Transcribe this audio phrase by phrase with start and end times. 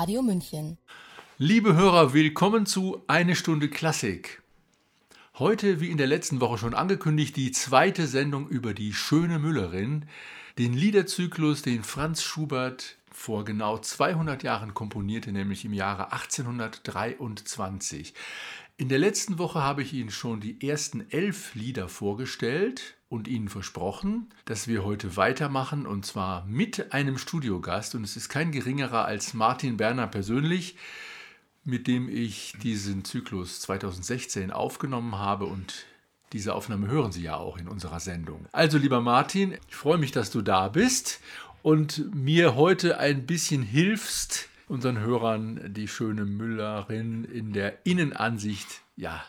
[0.00, 0.78] Radio München.
[1.36, 4.40] Liebe Hörer, willkommen zu Eine Stunde Klassik.
[5.38, 10.06] Heute, wie in der letzten Woche schon angekündigt, die zweite Sendung über die schöne Müllerin,
[10.56, 18.14] den Liederzyklus, den Franz Schubert vor genau 200 Jahren komponierte, nämlich im Jahre 1823.
[18.80, 23.50] In der letzten Woche habe ich Ihnen schon die ersten elf Lieder vorgestellt und Ihnen
[23.50, 29.04] versprochen, dass wir heute weitermachen und zwar mit einem Studiogast und es ist kein geringerer
[29.04, 30.76] als Martin Berner persönlich,
[31.62, 35.84] mit dem ich diesen Zyklus 2016 aufgenommen habe und
[36.32, 38.46] diese Aufnahme hören Sie ja auch in unserer Sendung.
[38.50, 41.20] Also lieber Martin, ich freue mich, dass du da bist
[41.62, 49.22] und mir heute ein bisschen hilfst, unseren Hörern die schöne Müllerin in der Innenansicht ja,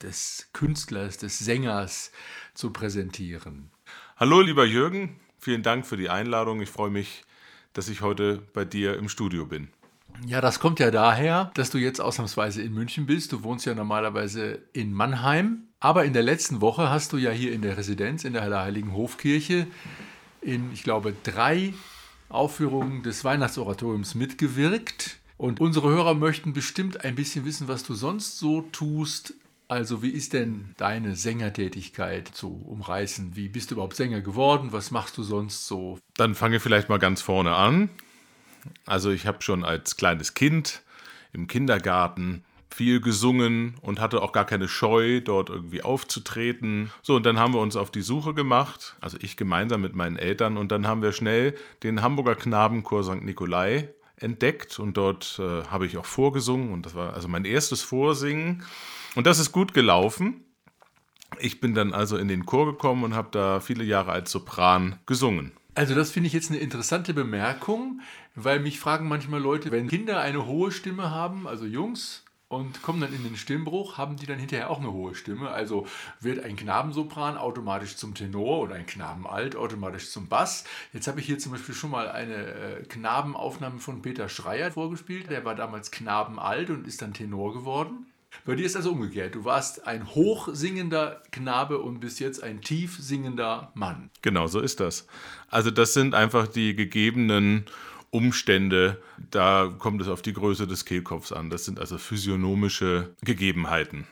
[0.00, 2.10] des Künstlers, des Sängers
[2.54, 3.70] zu präsentieren.
[4.16, 6.62] Hallo, lieber Jürgen, vielen Dank für die Einladung.
[6.62, 7.22] Ich freue mich,
[7.74, 9.68] dass ich heute bei dir im Studio bin.
[10.26, 13.32] Ja, das kommt ja daher, dass du jetzt ausnahmsweise in München bist.
[13.32, 15.64] Du wohnst ja normalerweise in Mannheim.
[15.80, 18.94] Aber in der letzten Woche hast du ja hier in der Residenz in der Heiligen
[18.94, 19.66] Hofkirche
[20.42, 21.72] in, ich glaube, drei
[22.32, 25.18] Aufführungen des Weihnachtsoratoriums mitgewirkt.
[25.36, 29.34] Und unsere Hörer möchten bestimmt ein bisschen wissen, was du sonst so tust
[29.72, 33.36] also wie ist denn deine Sängertätigkeit zu umreißen?
[33.36, 34.70] Wie bist du überhaupt Sänger geworden?
[34.72, 35.98] Was machst du sonst so?
[36.14, 37.88] Dann fange ich vielleicht mal ganz vorne an.
[38.84, 40.82] Also ich habe schon als kleines Kind
[41.32, 46.90] im Kindergarten viel gesungen und hatte auch gar keine Scheu, dort irgendwie aufzutreten.
[47.02, 50.16] So, und dann haben wir uns auf die Suche gemacht, also ich gemeinsam mit meinen
[50.16, 53.22] Eltern, und dann haben wir schnell den Hamburger Knabenchor St.
[53.22, 57.82] Nikolai entdeckt und dort äh, habe ich auch vorgesungen und das war also mein erstes
[57.82, 58.64] Vorsingen.
[59.14, 60.44] Und das ist gut gelaufen.
[61.38, 64.98] Ich bin dann also in den Chor gekommen und habe da viele Jahre als Sopran
[65.06, 65.52] gesungen.
[65.74, 68.00] Also das finde ich jetzt eine interessante Bemerkung,
[68.34, 73.00] weil mich fragen manchmal Leute, wenn Kinder eine hohe Stimme haben, also Jungs, und kommen
[73.00, 75.50] dann in den Stimmbruch, haben die dann hinterher auch eine hohe Stimme.
[75.50, 75.86] Also
[76.20, 80.64] wird ein Knabensopran automatisch zum Tenor oder ein Knabenalt automatisch zum Bass.
[80.92, 85.30] Jetzt habe ich hier zum Beispiel schon mal eine äh, Knabenaufnahme von Peter Schreier vorgespielt.
[85.30, 88.06] Der war damals Knabenalt und ist dann Tenor geworden.
[88.44, 89.34] Bei dir ist das umgekehrt.
[89.34, 94.10] Du warst ein hochsingender Knabe und bist jetzt ein tief singender Mann.
[94.20, 95.06] Genau, so ist das.
[95.48, 97.66] Also das sind einfach die gegebenen
[98.12, 101.48] Umstände, da kommt es auf die Größe des Kehlkopfs an.
[101.48, 104.06] Das sind also physiognomische Gegebenheiten.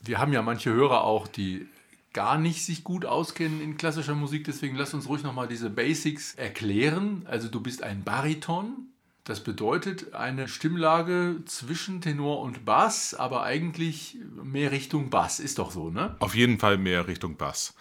[0.00, 1.66] Wir haben ja manche Hörer auch, die
[2.12, 6.34] gar nicht sich gut auskennen in klassischer Musik, deswegen lass uns ruhig nochmal diese Basics
[6.34, 7.22] erklären.
[7.26, 8.88] Also du bist ein Bariton,
[9.22, 15.38] das bedeutet eine Stimmlage zwischen Tenor und Bass, aber eigentlich mehr Richtung Bass.
[15.40, 16.16] Ist doch so, ne?
[16.18, 17.74] Auf jeden Fall mehr Richtung Bass.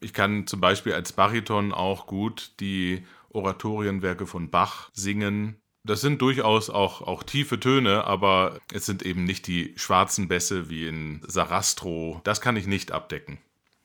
[0.00, 3.04] Ich kann zum Beispiel als Bariton auch gut die
[3.36, 5.56] Oratorienwerke von Bach singen.
[5.84, 10.68] Das sind durchaus auch, auch tiefe Töne, aber es sind eben nicht die schwarzen Bässe
[10.68, 12.20] wie in Sarastro.
[12.24, 13.38] Das kann ich nicht abdecken.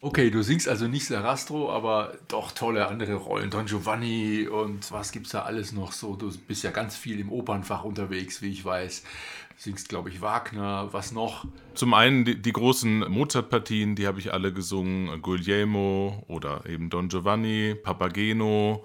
[0.04, 3.52] Okay, du singst also nicht Sarastro, aber doch tolle andere Rollen.
[3.52, 6.16] Don Giovanni und was gibt's da alles noch so?
[6.16, 9.04] Du bist ja ganz viel im Opernfach unterwegs, wie ich weiß.
[9.58, 11.46] Singst, glaube ich, Wagner, was noch?
[11.76, 15.22] Zum einen die, die großen Mozart-Partien, die habe ich alle gesungen.
[15.22, 18.84] Guglielmo oder eben Don Giovanni, Papageno.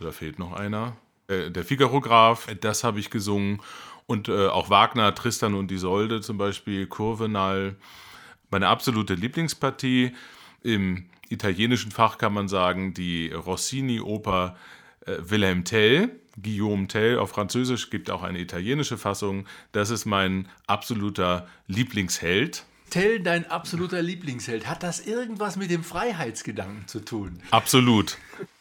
[0.00, 0.96] Da fehlt noch einer.
[1.28, 3.60] Äh, der Figaro-Graf, das habe ich gesungen.
[4.06, 7.76] Und äh, auch Wagner, Tristan und Isolde zum Beispiel, Kurvenal.
[8.50, 10.12] Meine absolute Lieblingspartie
[10.62, 14.56] im italienischen Fach kann man sagen, die Rossini-Oper
[15.06, 16.10] äh, Wilhelm Tell,
[16.40, 19.46] Guillaume Tell auf Französisch, gibt auch eine italienische Fassung.
[19.72, 22.64] Das ist mein absoluter Lieblingsheld.
[22.90, 24.68] Tell, dein absoluter Lieblingsheld.
[24.68, 27.40] Hat das irgendwas mit dem Freiheitsgedanken zu tun?
[27.50, 28.16] Absolut.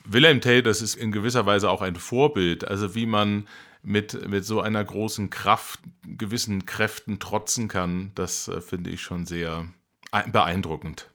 [0.05, 2.67] Wilhelm Tell, das ist in gewisser Weise auch ein Vorbild.
[2.67, 3.47] Also wie man
[3.83, 9.25] mit, mit so einer großen Kraft, gewissen Kräften trotzen kann, das äh, finde ich schon
[9.25, 9.67] sehr
[10.31, 11.09] beeindruckend.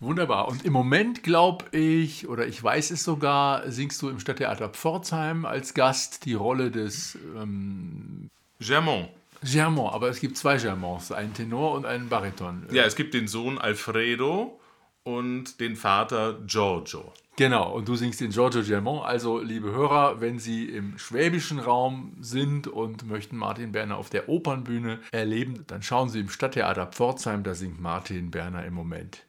[0.00, 0.48] Wunderbar.
[0.48, 5.46] Und im Moment glaube ich, oder ich weiß es sogar, singst du im Stadttheater Pforzheim
[5.46, 8.28] als Gast die Rolle des ähm
[8.60, 9.08] Germont.
[9.42, 12.66] Germont, aber es gibt zwei Germonts, einen Tenor und einen Bariton.
[12.72, 14.58] Ja, es gibt den Sohn Alfredo
[15.06, 17.12] und den Vater Giorgio.
[17.36, 19.04] Genau, und du singst den Giorgio Germont.
[19.04, 24.28] Also, liebe Hörer, wenn Sie im schwäbischen Raum sind und möchten Martin Berner auf der
[24.28, 29.22] Opernbühne erleben, dann schauen Sie im Stadttheater Pforzheim, da singt Martin Berner im Moment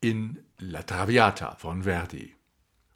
[0.00, 2.34] in La Traviata von Verdi.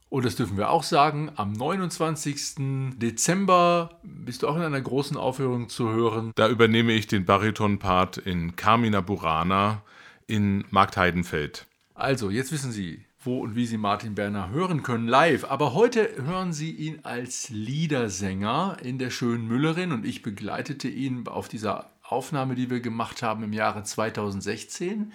[0.08, 2.98] Und das dürfen wir auch sagen, am 29.
[2.98, 6.32] Dezember bist du auch in einer großen Aufführung zu hören.
[6.36, 9.82] Da übernehme ich den Bariton-Part in Carmina Burana
[10.28, 11.66] in Marktheidenfeld.
[11.98, 15.44] Also, jetzt wissen Sie, wo und wie Sie Martin Berner hören können live.
[15.50, 21.26] Aber heute hören Sie ihn als Liedersänger in der schönen Müllerin und ich begleitete ihn
[21.26, 25.12] auf dieser Aufnahme, die wir gemacht haben im Jahre 2016.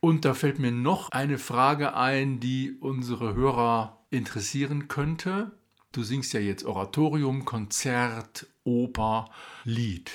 [0.00, 5.52] Und da fällt mir noch eine Frage ein, die unsere Hörer interessieren könnte.
[5.92, 9.30] Du singst ja jetzt Oratorium, Konzert, Oper,
[9.64, 10.10] Lied.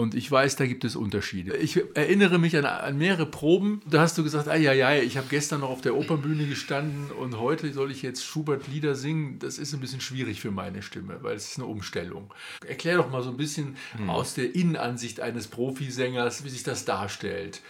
[0.00, 1.58] Und ich weiß, da gibt es Unterschiede.
[1.58, 3.82] Ich erinnere mich an, an mehrere Proben.
[3.84, 7.10] Da hast du gesagt, ah ja, ja, ich habe gestern noch auf der Opernbühne gestanden
[7.10, 9.38] und heute soll ich jetzt Schubert-Lieder singen.
[9.40, 12.32] Das ist ein bisschen schwierig für meine Stimme, weil es ist eine Umstellung.
[12.66, 14.08] Erklär doch mal so ein bisschen hm.
[14.08, 17.60] aus der Innenansicht eines Profisängers, wie sich das darstellt.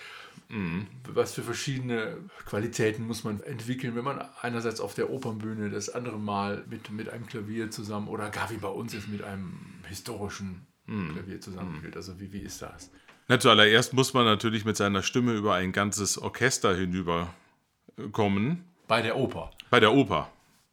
[0.50, 0.87] Mhm.
[1.12, 2.17] Was für verschiedene
[2.47, 7.09] Qualitäten muss man entwickeln, wenn man einerseits auf der Opernbühne, das andere Mal mit, mit
[7.09, 11.14] einem Klavier zusammen oder gar wie bei uns ist mit einem historischen mhm.
[11.14, 11.96] Klavier zusammenspielt.
[11.96, 12.90] Also wie, wie ist das?
[13.28, 18.64] Na, zuallererst muss man natürlich mit seiner Stimme über ein ganzes Orchester hinüberkommen.
[18.88, 19.52] Bei der Oper.
[19.70, 20.31] Bei der Oper.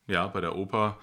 [0.07, 0.97] Ja, bei der Oper.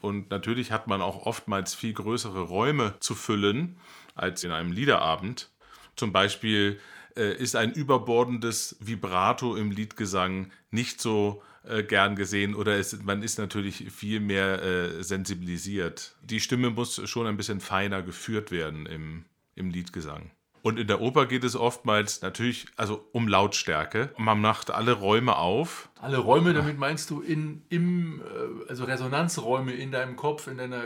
[0.00, 3.76] Und natürlich hat man auch oftmals viel größere Räume zu füllen
[4.14, 5.50] als in einem Liederabend.
[5.96, 6.78] Zum Beispiel
[7.16, 13.22] äh, ist ein überbordendes Vibrato im Liedgesang nicht so äh, gern gesehen oder es, man
[13.22, 16.16] ist natürlich viel mehr äh, sensibilisiert.
[16.22, 19.24] Die Stimme muss schon ein bisschen feiner geführt werden im,
[19.54, 20.30] im Liedgesang.
[20.62, 24.10] Und in der Oper geht es oftmals natürlich also um Lautstärke.
[24.18, 25.88] Man macht alle Räume auf.
[26.00, 30.84] Alle Räume, damit meinst du in, im, äh, also Resonanzräume in deinem Kopf, in, deiner,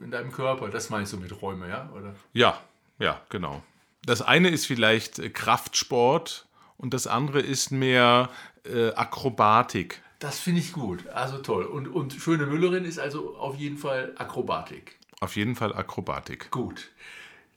[0.00, 0.68] in deinem Körper.
[0.68, 1.90] Das meinst du mit Räume, ja?
[1.94, 2.14] Oder?
[2.32, 2.60] Ja,
[2.98, 3.62] ja, genau
[4.04, 6.46] das eine ist vielleicht Kraftsport
[6.76, 8.30] und das andere ist mehr
[8.64, 10.02] äh, Akrobatik.
[10.22, 11.08] Das finde ich gut.
[11.08, 11.64] Also toll.
[11.64, 14.96] Und, und Schöne Müllerin ist also auf jeden Fall Akrobatik.
[15.18, 16.48] Auf jeden Fall Akrobatik.
[16.52, 16.92] Gut.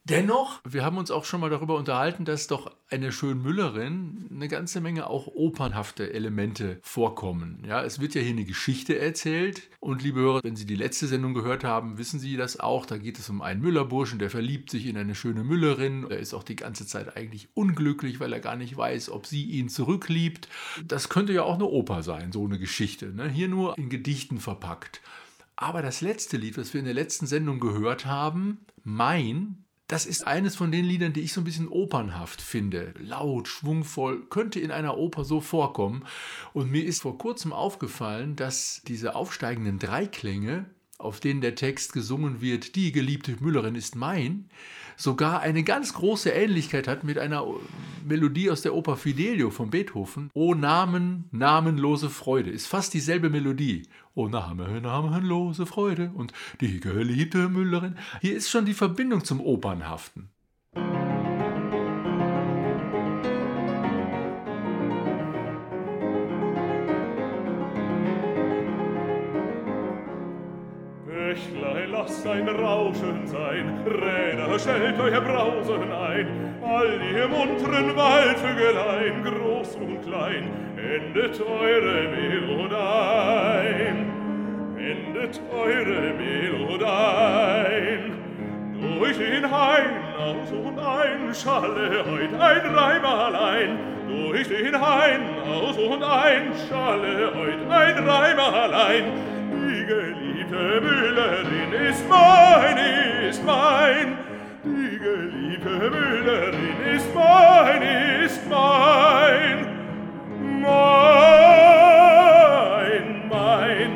[0.08, 4.80] Dennoch, wir haben uns auch schon mal darüber unterhalten, dass doch eine Schönmüllerin eine ganze
[4.80, 7.64] Menge auch opernhafte Elemente vorkommen.
[7.68, 11.08] Ja, es wird ja hier eine Geschichte erzählt und liebe Hörer, wenn Sie die letzte
[11.08, 12.86] Sendung gehört haben, wissen Sie das auch.
[12.86, 16.06] Da geht es um einen Müllerburschen, der verliebt sich in eine schöne Müllerin.
[16.08, 19.46] Er ist auch die ganze Zeit eigentlich unglücklich, weil er gar nicht weiß, ob sie
[19.46, 20.48] ihn zurückliebt.
[20.86, 23.08] Das könnte ja auch eine Oper sein, so eine Geschichte.
[23.08, 23.28] Ne?
[23.28, 25.02] Hier nur in Gedichten verpackt.
[25.56, 30.26] Aber das letzte Lied, was wir in der letzten Sendung gehört haben, Mein, das ist
[30.26, 32.94] eines von den Liedern, die ich so ein bisschen opernhaft finde.
[33.00, 36.06] Laut, schwungvoll, könnte in einer Oper so vorkommen.
[36.54, 40.66] Und mir ist vor kurzem aufgefallen, dass diese aufsteigenden Dreiklänge,
[40.98, 44.50] auf denen der Text gesungen wird, die geliebte Müllerin ist mein,
[44.98, 47.46] sogar eine ganz große Ähnlichkeit hat mit einer
[48.06, 50.30] Melodie aus der Oper Fidelio von Beethoven.
[50.34, 53.88] O Namen, namenlose Freude, ist fast dieselbe Melodie.
[54.14, 57.98] O Name, namenlose Freude und die geliebte Müllerin.
[58.22, 60.30] Hier ist schon die Verbindung zum Opernhaften.
[72.26, 76.28] Lass ein Rauschen sein, Räder, stellt euer Brausen ein,
[76.64, 83.16] all ihr munteren Waldvögelein, groß und klein, endet eure Melodein,
[84.78, 87.32] endet eure Melodein.
[89.00, 95.78] Durch den Hain aus und ein schalle heut ein Reim allein, durch den Hain aus
[95.78, 99.35] und ein schalle heut ein Reim allein,
[99.68, 102.78] die geliebte Müllerin ist mein,
[103.30, 104.18] ist mein.
[104.64, 107.82] Die geliebte Müllerin ist mein,
[108.24, 109.68] ist mein.
[110.62, 111.66] Mein,
[113.30, 113.92] mein.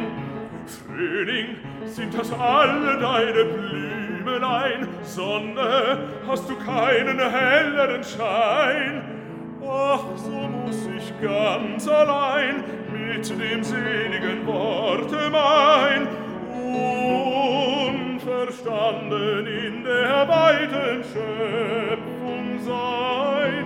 [0.65, 4.87] Frühling, sind das alle deine Blümelein?
[5.03, 9.03] Sonne, hast du keinen helleren Schein?
[9.61, 12.63] Ach, so muss ich ganz allein
[13.09, 16.07] mit dem seligen Worte mein,
[17.89, 23.65] unverstanden in der weiten Schöpfung sein,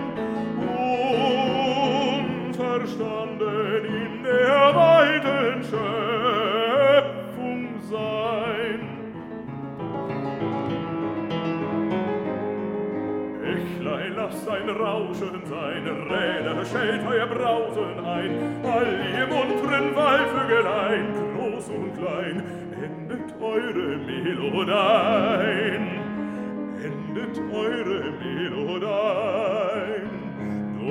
[2.56, 7.02] unverstanden in der weiten Schöpfung
[7.90, 8.83] sein.
[14.14, 18.30] Sein Rauschen, seine Räder schellt euer Brausen ein.
[18.64, 21.06] All ihr munteren Waldvögelein,
[21.36, 22.42] groß und klein,
[22.82, 25.88] endet eure Melodein.
[26.82, 30.04] Endet eure Melodein.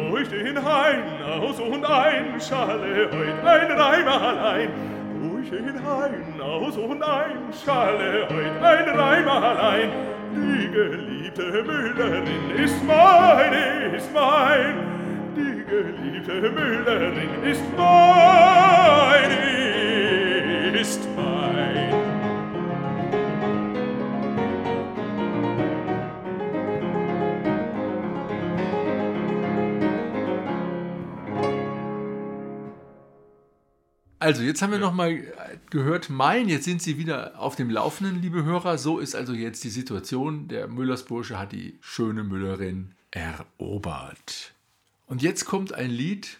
[0.10, 1.03] Durch den Hain
[1.42, 4.70] aus und ein schalle heut ein Reimer allein.
[5.22, 10.12] Durch den Hain aus und ein schalle heut ein Reimer allein.
[10.35, 13.53] Die geliebte Müllerin ist mein,
[13.95, 14.75] ist mein.
[15.35, 19.31] Die geliebte Müllerin ist mein,
[20.75, 21.33] ist mein.
[34.19, 35.11] Also, jetzt haben wir noch mal
[35.74, 38.77] gehört, mein, jetzt sind Sie wieder auf dem Laufenden, liebe Hörer.
[38.77, 40.48] So ist also jetzt die Situation.
[40.48, 44.53] Der Müllersbursche hat die schöne Müllerin erobert.
[45.08, 46.38] Und jetzt kommt ein Lied,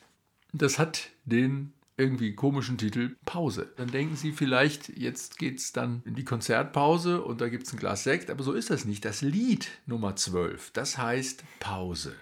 [0.54, 3.74] das hat den irgendwie komischen Titel Pause.
[3.75, 7.74] Dann denken Sie vielleicht, jetzt geht es dann in die Konzertpause und da gibt es
[7.74, 9.04] ein Glas Sekt, aber so ist das nicht.
[9.04, 12.16] Das Lied Nummer 12, das heißt Pause.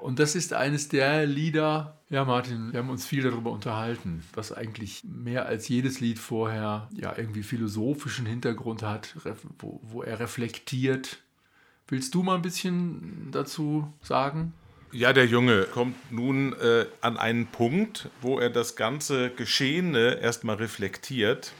[0.00, 4.50] Und das ist eines der Lieder, ja Martin, wir haben uns viel darüber unterhalten, was
[4.50, 9.14] eigentlich mehr als jedes Lied vorher ja irgendwie philosophischen Hintergrund hat,
[9.58, 11.18] wo, wo er reflektiert.
[11.86, 14.54] Willst du mal ein bisschen dazu sagen?
[14.92, 20.56] Ja, der Junge kommt nun äh, an einen Punkt, wo er das ganze Geschehene erstmal
[20.56, 21.52] reflektiert.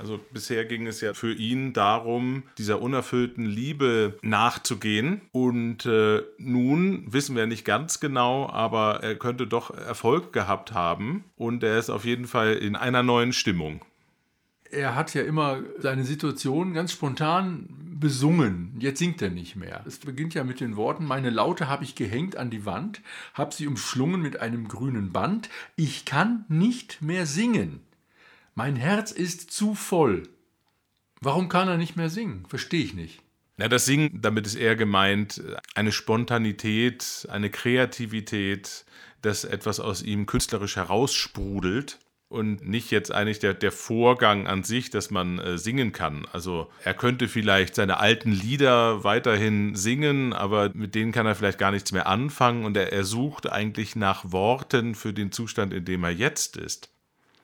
[0.00, 5.20] Also bisher ging es ja für ihn darum, dieser unerfüllten Liebe nachzugehen.
[5.30, 11.24] Und äh, nun wissen wir nicht ganz genau, aber er könnte doch Erfolg gehabt haben.
[11.36, 13.84] Und er ist auf jeden Fall in einer neuen Stimmung.
[14.70, 17.68] Er hat ja immer seine Situation ganz spontan
[18.00, 18.76] besungen.
[18.78, 19.84] Jetzt singt er nicht mehr.
[19.86, 23.02] Es beginnt ja mit den Worten, meine Laute habe ich gehängt an die Wand,
[23.34, 25.50] habe sie umschlungen mit einem grünen Band.
[25.76, 27.80] Ich kann nicht mehr singen.
[28.62, 30.24] Mein Herz ist zu voll.
[31.22, 32.44] Warum kann er nicht mehr singen?
[32.46, 33.22] Verstehe ich nicht.
[33.56, 35.42] Ja, das Singen, damit ist eher gemeint,
[35.74, 38.84] eine Spontanität, eine Kreativität,
[39.22, 44.90] dass etwas aus ihm künstlerisch heraussprudelt und nicht jetzt eigentlich der, der Vorgang an sich,
[44.90, 46.26] dass man äh, singen kann.
[46.30, 51.58] Also er könnte vielleicht seine alten Lieder weiterhin singen, aber mit denen kann er vielleicht
[51.58, 55.86] gar nichts mehr anfangen und er, er sucht eigentlich nach Worten für den Zustand, in
[55.86, 56.89] dem er jetzt ist.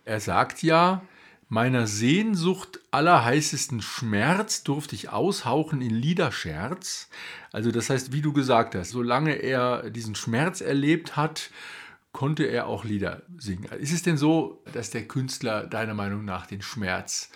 [0.07, 1.03] Er sagt ja,
[1.49, 7.11] meiner Sehnsucht allerheißesten Schmerz durfte ich aushauchen in Liederscherz.
[7.53, 11.51] Also das heißt, wie du gesagt hast, solange er diesen Schmerz erlebt hat,
[12.13, 13.65] konnte er auch Lieder singen.
[13.81, 17.31] Ist es denn so, dass der Künstler deiner Meinung nach den Schmerz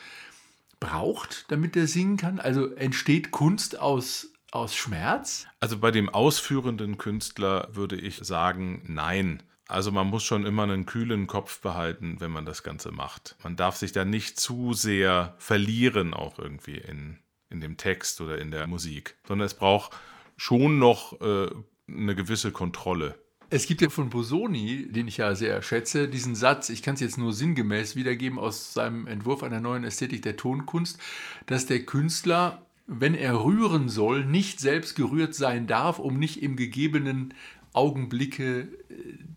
[0.78, 2.38] braucht, damit er singen kann?
[2.38, 5.48] Also entsteht Kunst aus, aus Schmerz?
[5.58, 9.42] Also bei dem ausführenden Künstler würde ich sagen, nein.
[9.70, 13.36] Also man muss schon immer einen kühlen Kopf behalten, wenn man das Ganze macht.
[13.44, 17.18] Man darf sich da nicht zu sehr verlieren, auch irgendwie in,
[17.50, 19.96] in dem Text oder in der Musik, sondern es braucht
[20.36, 21.50] schon noch äh,
[21.86, 23.14] eine gewisse Kontrolle.
[23.48, 27.00] Es gibt ja von Bosoni, den ich ja sehr schätze, diesen Satz, ich kann es
[27.00, 30.98] jetzt nur sinngemäß wiedergeben aus seinem Entwurf einer neuen Ästhetik der Tonkunst,
[31.46, 36.56] dass der Künstler, wenn er rühren soll, nicht selbst gerührt sein darf, um nicht im
[36.56, 37.34] gegebenen
[37.72, 38.68] Augenblicke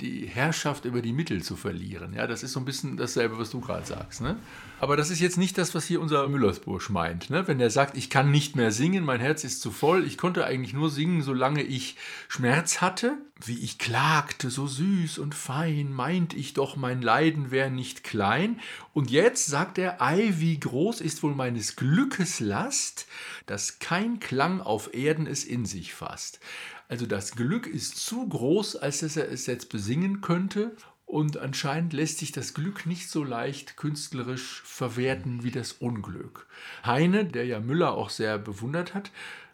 [0.03, 2.13] die Herrschaft über die Mittel zu verlieren.
[2.13, 4.21] Ja, das ist so ein bisschen dasselbe, was du gerade sagst.
[4.21, 4.37] Ne?
[4.79, 7.29] Aber das ist jetzt nicht das, was hier unser Müllersbursch meint.
[7.29, 7.47] Ne?
[7.47, 10.45] Wenn er sagt, ich kann nicht mehr singen, mein Herz ist zu voll, ich konnte
[10.45, 11.95] eigentlich nur singen, solange ich
[12.27, 13.17] Schmerz hatte.
[13.45, 18.59] Wie ich klagte, so süß und fein, meint ich doch, mein Leiden wäre nicht klein.
[18.93, 23.07] Und jetzt sagt er, ei, wie groß ist wohl meines Glückes Last,
[23.45, 26.39] dass kein Klang auf Erden es in sich fasst.
[26.87, 30.75] Also das Glück ist zu groß, als dass er es jetzt besingen könnte.
[31.05, 36.47] Und anscheinend lässt sich das Glück nicht so leicht künstlerisch verwerten wie das Unglück.
[36.85, 39.11] Heine, der ja Müller auch sehr bewundert hat,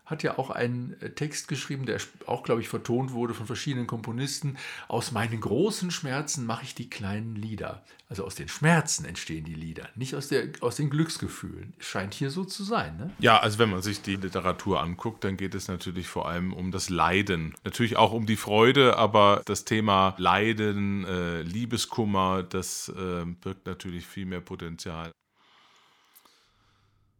[0.10, 3.88] hat ja auch einen äh, Text geschrieben, der auch, glaube ich, vertont wurde von verschiedenen
[3.88, 4.58] Komponisten.
[4.88, 7.84] Aus meinen großen Schmerzen mache ich die kleinen Lieder.
[8.10, 11.74] Also aus den Schmerzen entstehen die Lieder, nicht aus, der, aus den Glücksgefühlen.
[11.78, 12.98] Scheint hier so zu sein.
[12.98, 13.14] Ne?
[13.20, 16.72] Ja, also wenn man sich die Literatur anguckt, dann geht es natürlich vor allem um
[16.72, 17.54] das Leiden.
[17.64, 24.08] Natürlich auch um die Freude, aber das Thema Leiden, äh, Liebeskummer, das äh, birgt natürlich
[24.08, 25.12] viel mehr Potenzial.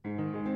[0.04, 0.49] umschlungen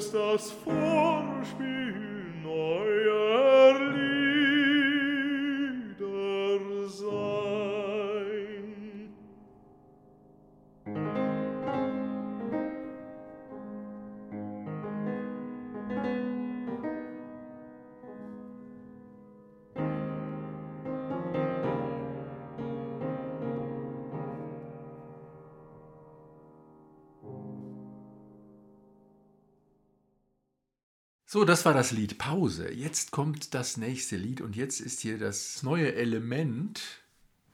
[0.00, 1.98] estas forspiel
[2.42, 3.19] neuer
[31.32, 32.72] So, das war das Lied Pause.
[32.72, 36.82] Jetzt kommt das nächste Lied und jetzt ist hier das neue Element,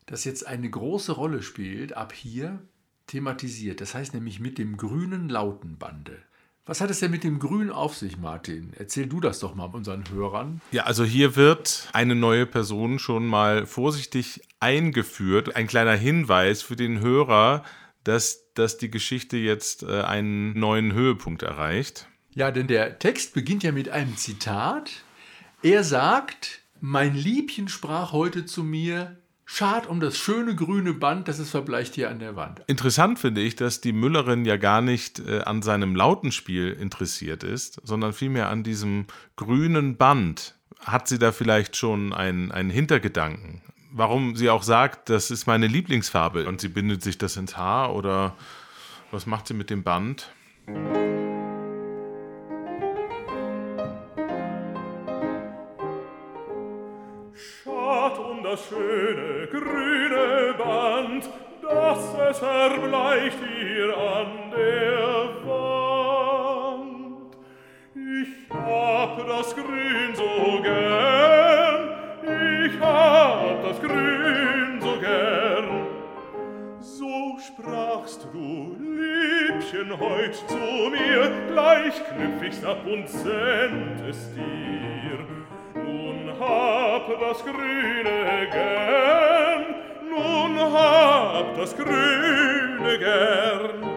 [0.07, 2.59] das jetzt eine große Rolle spielt, ab hier
[3.07, 3.83] thematisiert.
[3.83, 6.17] Das heißt nämlich mit dem grünen Lautenbande.
[6.65, 8.73] Was hat es denn mit dem Grün auf sich, Martin?
[8.79, 10.63] Erzähl du das doch mal unseren Hörern.
[10.73, 15.55] Ja, also hier wird eine neue Person schon mal vorsichtig eingeführt.
[15.55, 17.63] Ein kleiner Hinweis für den Hörer,
[18.05, 22.09] dass, dass die Geschichte jetzt äh, einen neuen Höhepunkt erreicht.
[22.37, 24.91] Ja, denn der Text beginnt ja mit einem Zitat.
[25.63, 31.39] Er sagt, Mein Liebchen sprach heute zu mir, schad um das schöne grüne Band, das
[31.39, 32.61] es verbleicht hier an der Wand.
[32.67, 37.81] Interessant finde ich, dass die Müllerin ja gar nicht äh, an seinem Lautenspiel interessiert ist,
[37.85, 40.57] sondern vielmehr an diesem grünen Band.
[40.81, 43.63] Hat sie da vielleicht schon einen, einen Hintergedanken?
[43.93, 47.95] Warum sie auch sagt, das ist meine Lieblingsfarbe und sie bindet sich das ins Haar
[47.95, 48.37] oder
[49.11, 50.31] was macht sie mit dem Band?
[58.69, 61.31] schöne grüne Band,
[61.63, 66.87] das es erbleicht hier an der Wand.
[67.95, 71.91] Ich hab das Grün so gern,
[72.67, 75.87] ich hab das Grün so gern.
[76.81, 85.36] So sprachst du, Liebchen, heut zu mir, gleich knüpf ich's ab und send es dir
[86.41, 89.77] hab das grüne gern
[90.09, 93.96] nun hab das grüne gern.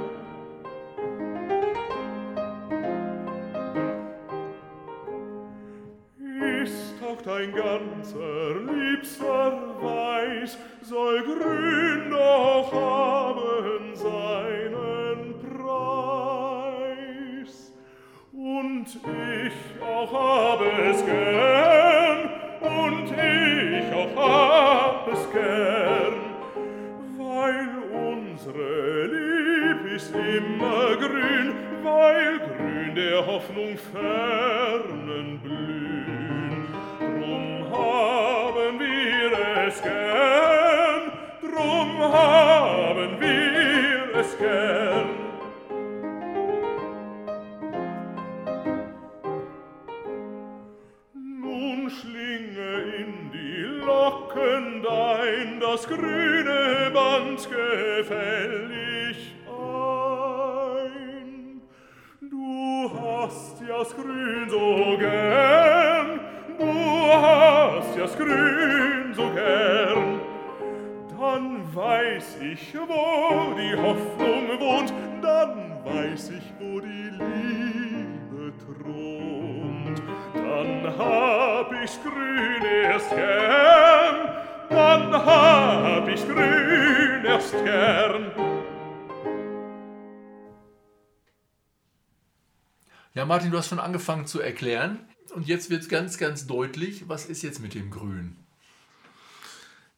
[93.30, 95.08] Martin, du hast schon angefangen zu erklären.
[95.36, 98.36] Und jetzt wird es ganz, ganz deutlich, was ist jetzt mit dem Grün?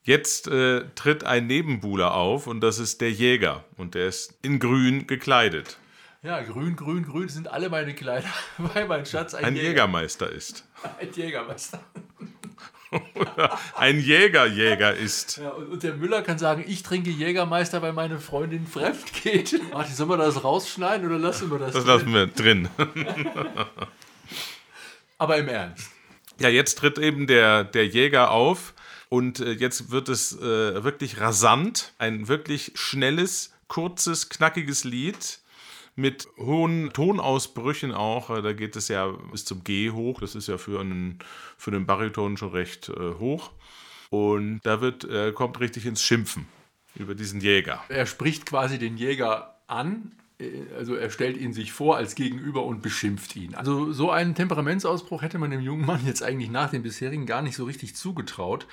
[0.04, 4.60] Jetzt äh, tritt ein Nebenbuhler auf und das ist der Jäger und der ist in
[4.60, 5.78] grün gekleidet.
[6.24, 10.30] Ja, grün, grün, grün sind alle meine Kleider, weil mein Schatz ein, Ein Jäger, Jägermeister
[10.30, 10.68] ist.
[11.00, 11.80] ein Jägermeister.
[13.76, 15.38] Ein Jägerjäger ist.
[15.38, 19.60] Ja, und, und der Müller kann sagen, ich trinke Jägermeister, weil meine Freundin fremd geht.
[19.74, 21.74] Martin, sollen wir das rausschneiden oder lassen wir das?
[21.74, 21.94] Das drin?
[21.94, 22.70] lassen wir drin.
[25.18, 25.90] Aber im Ernst.
[26.40, 28.74] Ja, jetzt tritt eben der, der Jäger auf
[29.10, 31.94] und äh, jetzt wird es äh, wirklich rasant.
[31.98, 35.41] Ein wirklich schnelles, kurzes, knackiges Lied
[35.96, 38.30] mit hohen Tonausbrüchen auch.
[38.30, 40.22] Äh, Da geht es ja bis zum G hoch.
[40.22, 41.20] Das ist ja für einen,
[41.58, 43.52] für einen Bariton schon recht äh, hoch.
[44.10, 46.46] Und da wird, äh, kommt richtig ins Schimpfen
[46.96, 47.82] über diesen Jäger.
[47.90, 52.66] Er spricht quasi den Jäger an, äh, also er stellt ihn sich vor als Gegenüber
[52.66, 53.56] und beschimpft ihn.
[53.56, 57.42] Also so einen Temperamentsausbruch hätte man dem jungen Mann jetzt eigentlich nach dem bisherigen gar
[57.42, 58.68] nicht so richtig zugetraut.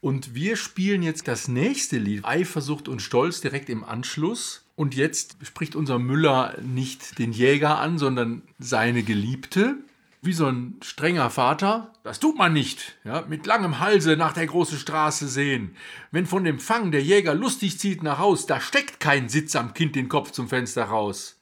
[0.00, 4.65] Und wir spielen jetzt das nächste Lied, Eifersucht und Stolz, direkt im Anschluss.
[4.76, 9.76] Und jetzt spricht unser Müller nicht den Jäger an, sondern seine Geliebte.
[10.22, 11.92] Wie so ein strenger Vater.
[12.02, 12.96] Das tut man nicht.
[13.04, 15.76] Ja, mit langem Halse nach der großen Straße sehen.
[16.10, 19.72] Wenn von dem Fang der Jäger lustig zieht nach Haus, da steckt kein Sitz am
[19.72, 21.36] Kind den Kopf zum Fenster raus.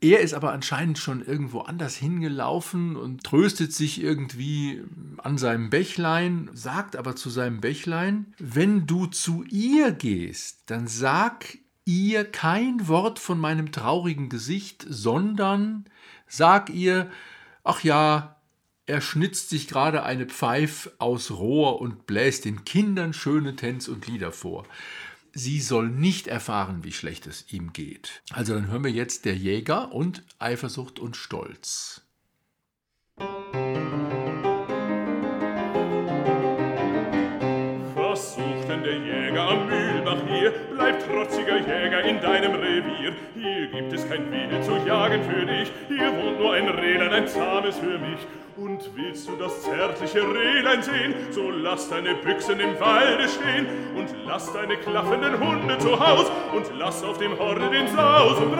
[0.00, 4.82] Er ist aber anscheinend schon irgendwo anders hingelaufen und tröstet sich irgendwie
[5.16, 11.58] an seinem Bächlein, sagt aber zu seinem Bächlein, wenn du zu ihr gehst, dann sag
[11.88, 15.86] ihr kein Wort von meinem traurigen Gesicht, sondern
[16.26, 17.10] sag ihr,
[17.64, 18.36] ach ja,
[18.84, 24.06] er schnitzt sich gerade eine Pfeif aus Rohr und bläst den Kindern schöne Tänz und
[24.06, 24.66] Lieder vor.
[25.32, 28.22] Sie soll nicht erfahren, wie schlecht es ihm geht.
[28.32, 32.02] Also dann hören wir jetzt der Jäger und Eifersucht und Stolz.
[37.96, 39.77] Was sucht denn der Jäger am
[40.88, 43.12] bleib trotziger Jäger in deinem Revier.
[43.34, 47.28] Hier gibt es kein Wild zu jagen für dich, hier wohnt nur ein Rehlein, ein
[47.28, 48.26] zahmes für mich.
[48.56, 54.08] Und willst du das zärtliche Rehlein sehen, so lass deine Büchsen im Walde stehen und
[54.26, 58.58] lass deine klaffenden Hunde zu Haus und lass auf dem Horde den Saus und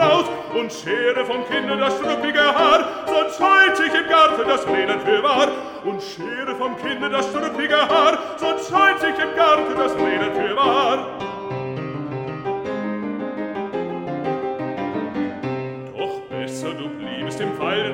[0.57, 5.21] und schere vom Kinde das struppige Haar, sonst heult sich im Garten das Rehlein für
[5.21, 5.49] wahr
[5.83, 10.55] und schere vom Kinde das struppige Haar, sonst heult sich im Garten das Rehlein für
[10.55, 11.38] wahr.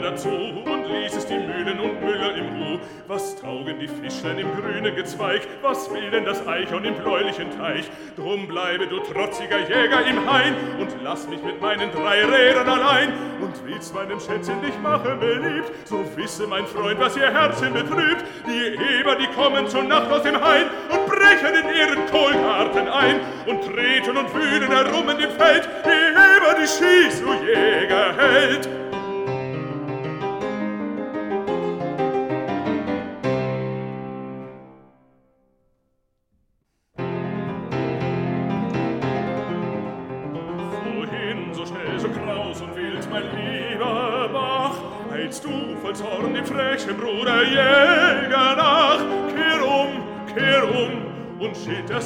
[0.06, 2.80] Dazu und ließest die Mühlen und Müller im Ruh.
[3.08, 5.48] Was taugen die Fischlein im grünen Gezweig?
[5.64, 7.90] Was will denn das Eichhorn im bläulichen Teich?
[8.16, 13.14] Drum bleibe du trotziger Jäger im Hain und lass mich mit meinen drei Rädern allein.
[13.42, 18.24] Und willst meinem Schätzchen dich machen beliebt, so wisse mein Freund, was ihr Herzchen betrübt.
[18.48, 23.20] Die Eber, die kommen zur Nacht aus dem Hain und brechen in ihren Kohlgarten ein
[23.48, 25.68] und treten und wühlen herum in dem Feld.
[25.84, 28.85] Die Eber, die schießt, du Jägerheld.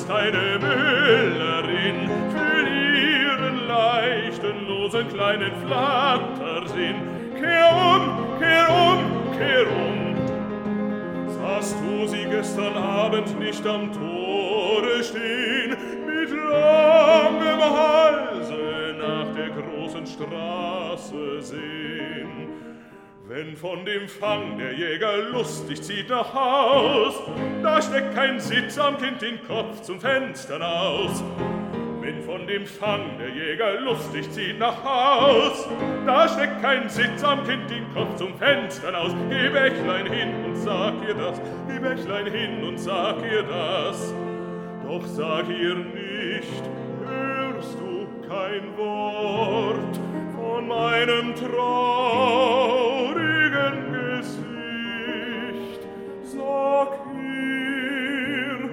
[0.10, 6.95] Deine Müllerin für ihren leichten, losen kleinen Flattersinn.
[7.39, 10.15] Kehr um, kehr um, kehr um.
[11.39, 14.19] Sahst du sie gestern Abend nicht am Tore
[23.30, 27.13] Wenn von dem Fang der Jäger lustig zieht nach Haus,
[27.62, 31.24] da steckt kein Sitz am Kind den Kopf zum Fenster aus.
[32.02, 35.70] Wenn von dem Fang der Jäger lustig zieht nach Haus,
[36.08, 39.12] da steckt kein Sitz am Kind den Kopf zum Fenster aus.
[39.30, 44.12] Geh Bächlein hin und sag ihr das, geh Bächlein hin und sag ihr das.
[44.88, 46.63] Doch sag ihr nicht,
[47.06, 50.09] hörst du kein Wort
[50.50, 52.74] von meinem traurigen
[53.94, 55.82] Gesicht.
[56.24, 58.70] Sag ihr,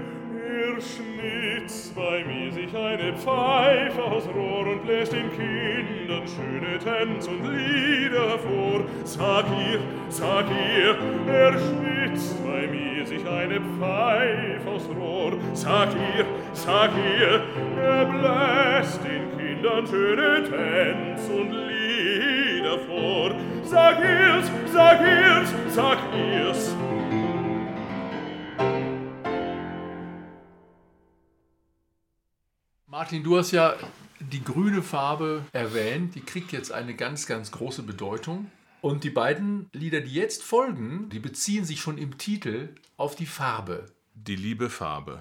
[0.48, 7.30] er schnitzt bei mir sich eine Pfeife aus Rohr und bläst den Kindern schöne Tänze
[7.30, 8.84] und Lieder vor.
[9.04, 10.96] Sag ihr, sag ihr,
[11.32, 15.32] er schnitzt bei mir sich eine Pfeife aus Rohr.
[15.52, 17.42] Sag ihr, sag ihr,
[17.82, 23.34] er bläst den Kindern schöne Tänze und Lieder vor.
[23.64, 26.74] Sag ihr's, sag ihr's, sag ihr's.
[32.86, 33.76] Martin, du hast ja
[34.20, 36.14] die grüne Farbe erwähnt.
[36.14, 38.50] Die kriegt jetzt eine ganz, ganz große Bedeutung.
[38.80, 43.26] Und die beiden Lieder, die jetzt folgen, die beziehen sich schon im Titel auf die
[43.26, 43.86] Farbe.
[44.14, 45.20] Die liebe Farbe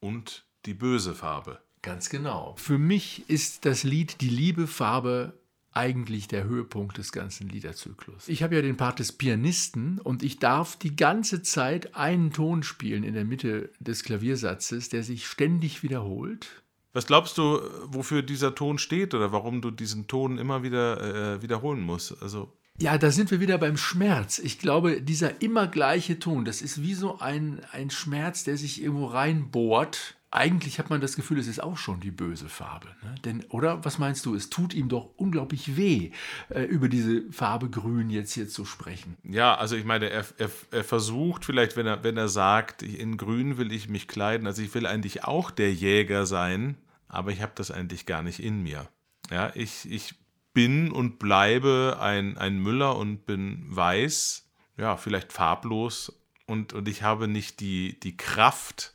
[0.00, 1.63] und die böse Farbe.
[1.84, 2.54] Ganz genau.
[2.56, 5.34] Für mich ist das Lied Die liebe Farbe
[5.72, 8.26] eigentlich der Höhepunkt des ganzen Liederzyklus.
[8.28, 12.62] Ich habe ja den Part des Pianisten und ich darf die ganze Zeit einen Ton
[12.62, 16.62] spielen in der Mitte des Klaviersatzes, der sich ständig wiederholt.
[16.94, 21.42] Was glaubst du, wofür dieser Ton steht oder warum du diesen Ton immer wieder äh,
[21.42, 22.22] wiederholen musst?
[22.22, 24.38] Also Ja, da sind wir wieder beim Schmerz.
[24.38, 28.80] Ich glaube, dieser immer gleiche Ton, das ist wie so ein, ein Schmerz, der sich
[28.80, 30.16] irgendwo reinbohrt.
[30.34, 32.88] Eigentlich hat man das Gefühl, es ist auch schon die böse Farbe.
[33.02, 33.14] Ne?
[33.24, 36.10] Denn, oder was meinst du, es tut ihm doch unglaublich weh,
[36.48, 39.16] äh, über diese Farbe Grün jetzt hier zu sprechen.
[39.22, 43.16] Ja, also ich meine, er, er, er versucht vielleicht, wenn er, wenn er sagt, in
[43.16, 47.40] Grün will ich mich kleiden, also ich will eigentlich auch der Jäger sein, aber ich
[47.40, 48.88] habe das eigentlich gar nicht in mir.
[49.30, 50.16] Ja, ich, ich
[50.52, 56.12] bin und bleibe ein, ein Müller und bin weiß, ja, vielleicht farblos
[56.46, 58.93] und, und ich habe nicht die, die Kraft,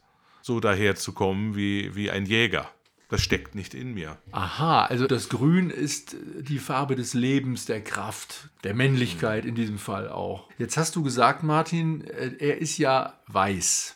[0.49, 2.67] so daherzukommen wie, wie ein Jäger.
[3.07, 4.17] Das steckt nicht in mir.
[4.31, 9.77] Aha, also das Grün ist die Farbe des Lebens, der Kraft, der Männlichkeit in diesem
[9.77, 10.49] Fall auch.
[10.57, 13.95] Jetzt hast du gesagt, Martin, äh, er ist ja weiß.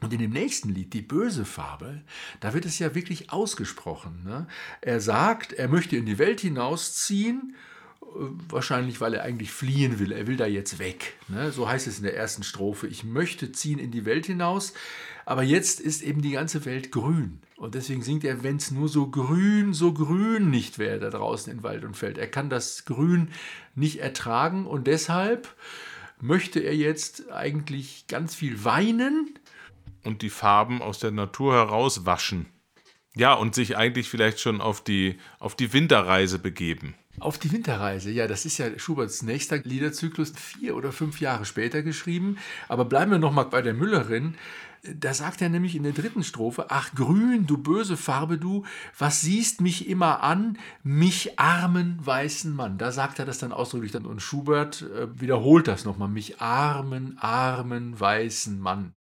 [0.00, 2.00] Und in dem nächsten Lied, die böse Farbe,
[2.40, 4.22] da wird es ja wirklich ausgesprochen.
[4.24, 4.46] Ne?
[4.80, 7.54] Er sagt, er möchte in die Welt hinausziehen,
[8.48, 10.12] wahrscheinlich weil er eigentlich fliehen will.
[10.12, 11.14] Er will da jetzt weg.
[11.28, 11.52] Ne?
[11.52, 12.86] So heißt es in der ersten Strophe.
[12.86, 14.72] Ich möchte ziehen in die Welt hinaus,
[15.24, 17.40] aber jetzt ist eben die ganze Welt grün.
[17.56, 21.52] Und deswegen singt er, wenn es nur so grün, so grün nicht wäre da draußen
[21.52, 22.16] in Wald und Feld.
[22.16, 23.28] Er kann das Grün
[23.74, 25.54] nicht ertragen und deshalb
[26.20, 29.38] möchte er jetzt eigentlich ganz viel weinen,
[30.02, 32.46] Und die Farben aus der Natur herauswaschen.
[33.14, 36.94] Ja, und sich eigentlich vielleicht schon auf die, auf die Winterreise begeben.
[37.20, 41.82] Auf die Winterreise, ja, das ist ja Schuberts nächster Liederzyklus, vier oder fünf Jahre später
[41.82, 42.38] geschrieben.
[42.66, 44.36] Aber bleiben wir nochmal bei der Müllerin.
[44.82, 48.64] Da sagt er nämlich in der dritten Strophe, ach grün, du böse Farbe du,
[48.98, 52.78] was siehst mich immer an, mich armen weißen Mann.
[52.78, 57.18] Da sagt er das dann ausdrücklich dann und Schubert äh, wiederholt das nochmal, mich armen,
[57.18, 58.94] armen weißen Mann.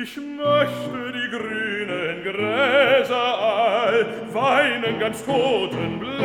[0.00, 6.18] Ich möchte die grünen Gräser all weinen ganz totenbleich,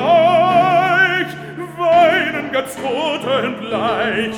[1.77, 4.35] weinen ganz totenbleich.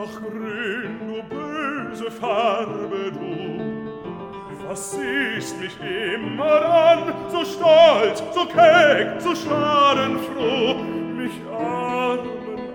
[0.00, 9.20] Ach grün, du böse Farbe, du, was siehst mich immer an, so stolz, so keck,
[9.20, 10.74] so schadenfroh,
[11.16, 12.28] mich armen,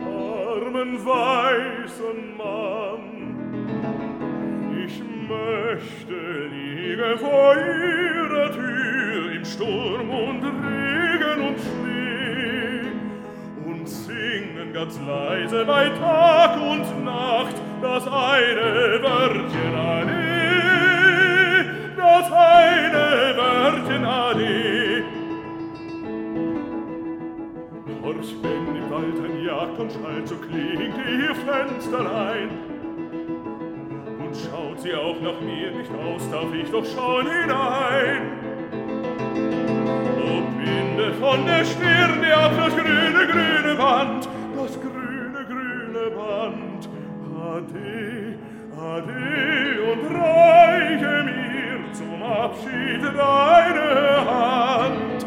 [0.03, 3.12] armen weißen Mann
[5.28, 12.91] möchte liegen vor ihrer Tür im Sturm und Regen und Schnee.
[13.65, 20.24] Und singen ganz leise bei Tag und Nacht das eine Wörtchen Ade,
[21.97, 25.03] das eine Wörtchen Ade.
[28.03, 32.72] Horch, wenn im Wald ein Jagd und Schall so klingt ihr Fensterlein,
[34.84, 38.22] sie auch nach mir nicht aus, darf ich doch schauen hinein.
[40.36, 44.28] Ob binde von der Stirne ab das grüne, grüne Band,
[44.58, 46.90] das grüne, grüne Band.
[47.54, 48.36] Ade,
[48.78, 49.24] ade
[49.90, 55.26] und reiche mir zum Abschied deine Hand.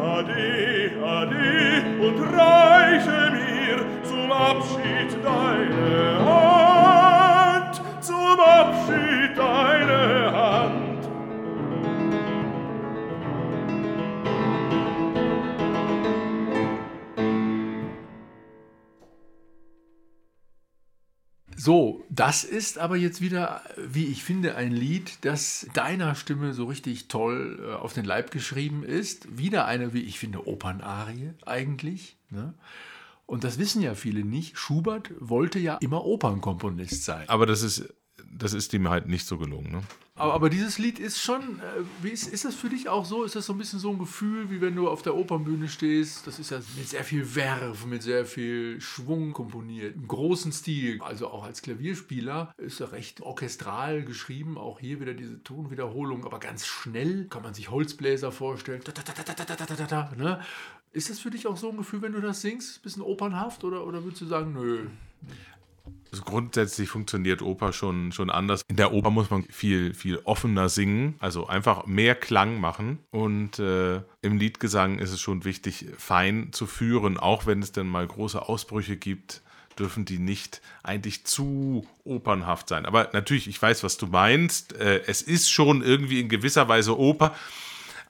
[0.00, 6.77] Ade, ade und reiche mir zum Abschied deine Hand.
[8.38, 11.08] Zum Abschied deine Hand.
[21.56, 26.66] So, das ist aber jetzt wieder, wie ich finde, ein Lied, das deiner Stimme so
[26.66, 29.36] richtig toll äh, auf den Leib geschrieben ist.
[29.36, 32.16] Wieder eine, wie ich finde, Opernarie eigentlich.
[32.30, 32.54] Ne?
[33.26, 34.56] Und das wissen ja viele nicht.
[34.56, 37.28] Schubert wollte ja immer Opernkomponist sein.
[37.28, 37.92] Aber das ist,
[38.30, 39.70] das ist ihm halt nicht so gelungen.
[39.70, 39.82] Ne?
[40.14, 41.60] Aber, aber, dieses Lied ist schon,
[42.02, 43.22] äh, ist, ist das für dich auch so?
[43.24, 46.26] Ist das so ein bisschen so ein Gefühl, wie wenn du auf der Opernbühne stehst?
[46.26, 51.00] Das ist ja mit sehr viel Werf, mit sehr viel Schwung komponiert, im großen Stil.
[51.02, 54.58] Also auch als Klavierspieler ist er recht orchestral geschrieben.
[54.58, 58.82] Auch hier wieder diese Tonwiederholung, aber ganz schnell kann man sich Holzbläser vorstellen.
[58.84, 60.40] Da, da, da, ne?
[60.90, 62.82] Ist das für dich auch so ein Gefühl, wenn du das singst?
[62.82, 64.86] Bisschen opernhaft oder, oder würdest du sagen, nö?
[66.10, 68.62] Also grundsätzlich funktioniert Oper schon, schon anders.
[68.68, 72.98] In der Oper muss man viel, viel offener singen, also einfach mehr Klang machen.
[73.10, 77.88] Und äh, im Liedgesang ist es schon wichtig, fein zu führen, auch wenn es dann
[77.88, 79.42] mal große Ausbrüche gibt
[79.78, 82.86] dürfen die nicht eigentlich zu opernhaft sein.
[82.86, 84.74] Aber natürlich, ich weiß, was du meinst.
[84.74, 87.34] Äh, es ist schon irgendwie in gewisser Weise Oper,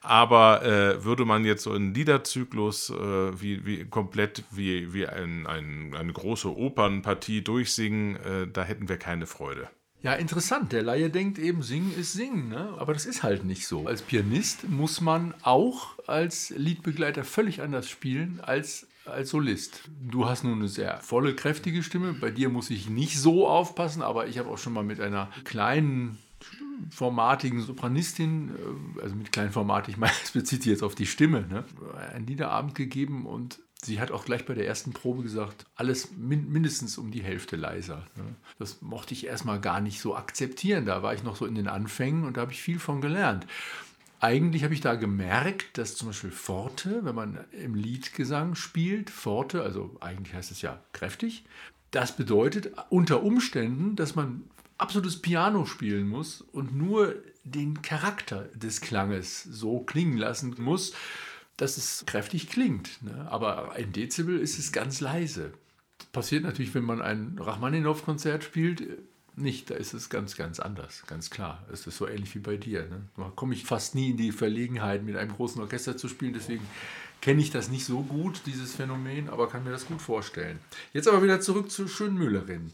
[0.08, 2.94] aber äh, würde man jetzt so einen Liederzyklus äh,
[3.40, 8.96] wie, wie komplett wie, wie ein, ein, eine große Opernpartie durchsingen, äh, da hätten wir
[8.96, 9.68] keine Freude.
[10.00, 10.72] Ja, interessant.
[10.72, 12.72] Der Laie denkt eben, singen ist singen, ne?
[12.78, 13.86] aber das ist halt nicht so.
[13.86, 19.84] Als Pianist muss man auch als Liedbegleiter völlig anders spielen als als Solist.
[20.02, 22.12] Du hast nun eine sehr volle, kräftige Stimme.
[22.12, 25.30] Bei dir muss ich nicht so aufpassen, aber ich habe auch schon mal mit einer
[25.44, 26.18] kleinen
[26.90, 31.46] formatigen Sopranistin, äh, also mit Kleinformat, ich meine, es bezieht sich jetzt auf die Stimme,
[31.48, 31.64] ne?
[32.12, 36.50] einen Liederabend gegeben und sie hat auch gleich bei der ersten Probe gesagt, alles min
[36.50, 38.06] mindestens um die Hälfte leiser.
[38.16, 38.24] Ne?
[38.58, 40.84] Das mochte ich erstmal gar nicht so akzeptieren.
[40.84, 43.46] Da war ich noch so in den Anfängen und da habe ich viel von gelernt.
[44.20, 49.62] Eigentlich habe ich da gemerkt, dass zum Beispiel Forte, wenn man im Liedgesang spielt, Forte,
[49.62, 51.44] also eigentlich heißt es ja kräftig,
[51.92, 54.42] das bedeutet unter Umständen, dass man
[54.78, 57.14] absolutes Piano spielen muss und nur
[57.44, 60.92] den Charakter des Klanges so klingen lassen muss,
[61.56, 63.02] dass es kräftig klingt.
[63.02, 63.26] Ne?
[63.30, 65.52] Aber ein Dezibel ist es ganz leise.
[65.98, 68.86] Das passiert natürlich, wenn man ein Rachmaninow-Konzert spielt,
[69.34, 69.70] nicht.
[69.70, 71.64] Da ist es ganz, ganz anders, ganz klar.
[71.72, 72.82] Es ist so ähnlich wie bei dir.
[72.82, 73.02] Ne?
[73.16, 76.34] Da komme ich fast nie in die Verlegenheit, mit einem großen Orchester zu spielen.
[76.34, 76.66] Deswegen
[77.20, 80.58] kenne ich das nicht so gut, dieses Phänomen, aber kann mir das gut vorstellen.
[80.92, 82.72] Jetzt aber wieder zurück zur Schönmüllerin.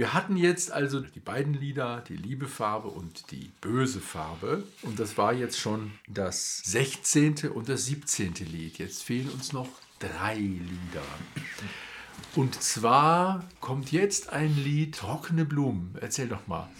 [0.00, 4.64] Wir hatten jetzt also die beiden Lieder, die liebe Farbe und die böse Farbe.
[4.80, 7.50] Und das war jetzt schon das 16.
[7.52, 8.32] und das 17.
[8.50, 8.78] Lied.
[8.78, 11.04] Jetzt fehlen uns noch drei Lieder.
[12.34, 15.94] Und zwar kommt jetzt ein Lied, Trockene Blumen.
[16.00, 16.70] Erzähl doch mal.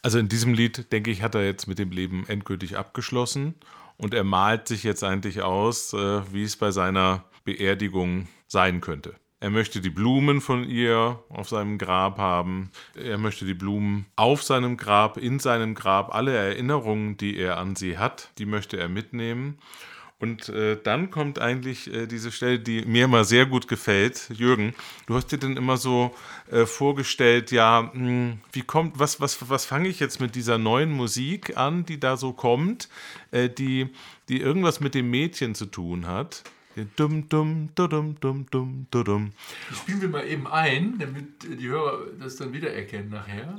[0.00, 3.54] Also in diesem Lied, denke ich, hat er jetzt mit dem Leben endgültig abgeschlossen
[3.98, 9.14] Und er malt sich jetzt eigentlich aus, äh, wie es bei seiner Beerdigung sein könnte.
[9.42, 12.70] Er möchte die Blumen von ihr auf seinem Grab haben.
[12.94, 16.14] Er möchte die Blumen auf seinem Grab, in seinem Grab.
[16.14, 19.58] Alle Erinnerungen, die er an sie hat, die möchte er mitnehmen.
[20.20, 24.30] Und äh, dann kommt eigentlich äh, diese Stelle, die mir immer sehr gut gefällt.
[24.32, 24.74] Jürgen,
[25.06, 26.14] du hast dir dann immer so
[26.52, 30.58] äh, vorgestellt, ja, mh, hm, wie kommt, was, was, was fange ich jetzt mit dieser
[30.58, 32.88] neuen Musik an, die da so kommt,
[33.32, 33.88] äh, die,
[34.28, 36.44] die irgendwas mit dem Mädchen zu tun hat.
[36.96, 39.32] Dum, dum, dum, dum, dum, dum.
[39.72, 43.58] Spielen wir mal eben ein, damit die Hörer das dann wiedererkennen nachher.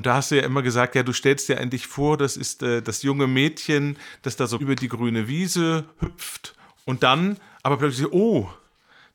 [0.00, 2.62] Und da hast du ja immer gesagt, ja, du stellst dir eigentlich vor, das ist
[2.62, 6.54] äh, das junge Mädchen, das da so über die grüne Wiese hüpft
[6.86, 8.48] und dann, aber plötzlich, oh,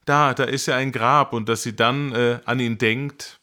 [0.04, 3.40] da, da ist ja ein Grab und dass sie dann äh, an ihn denkt.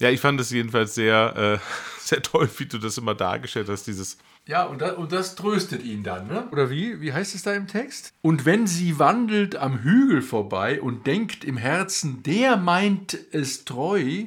[0.00, 1.58] Ja, ich fand das jedenfalls sehr, äh,
[1.98, 5.82] sehr toll, wie du das immer dargestellt hast, dieses Ja, und das, und das tröstet
[5.82, 6.46] ihn dann, ne?
[6.52, 7.00] Oder wie?
[7.00, 8.12] Wie heißt es da im Text?
[8.20, 14.24] Und wenn sie wandelt am Hügel vorbei und denkt im Herzen, der meint es treu,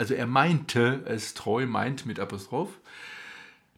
[0.00, 2.70] also er meinte es treu, meint mit Apostroph,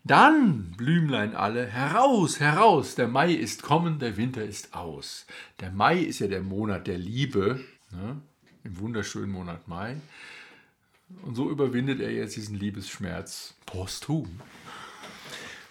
[0.04, 5.26] dann, Blümlein alle, heraus, heraus, der Mai ist kommen, der Winter ist aus.
[5.58, 7.58] Der Mai ist ja der Monat der Liebe,
[7.90, 8.20] ne?
[8.62, 9.96] im wunderschönen Monat Mai.
[11.22, 14.40] Und so überwindet er jetzt diesen Liebesschmerz posthum.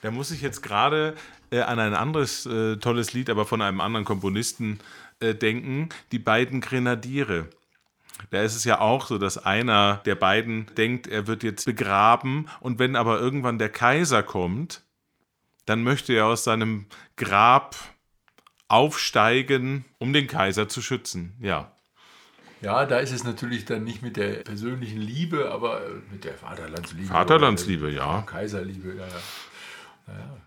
[0.02, 1.16] Da muss ich jetzt gerade
[1.50, 4.80] äh, an ein anderes äh, tolles Lied, aber von einem anderen Komponisten
[5.22, 7.48] äh, denken, die beiden Grenadiere.
[8.30, 12.48] Da ist es ja auch so, dass einer der beiden denkt, er wird jetzt begraben
[12.60, 14.84] und wenn aber irgendwann der Kaiser kommt,
[15.66, 16.86] dann möchte er aus seinem
[17.18, 17.76] Grab
[18.68, 21.36] aufsteigen, um den Kaiser zu schützen.
[21.42, 21.72] Ja.
[22.62, 26.36] Ja, da ist es natürlich dann nicht mit der persönlichen Liebe, aber äh, mit der
[26.36, 27.08] Vaterlandsliebe.
[27.08, 28.22] Vaterlandsliebe, oder, ja.
[28.22, 29.08] Kaiserliebe, ja.
[30.14, 30.38] ja.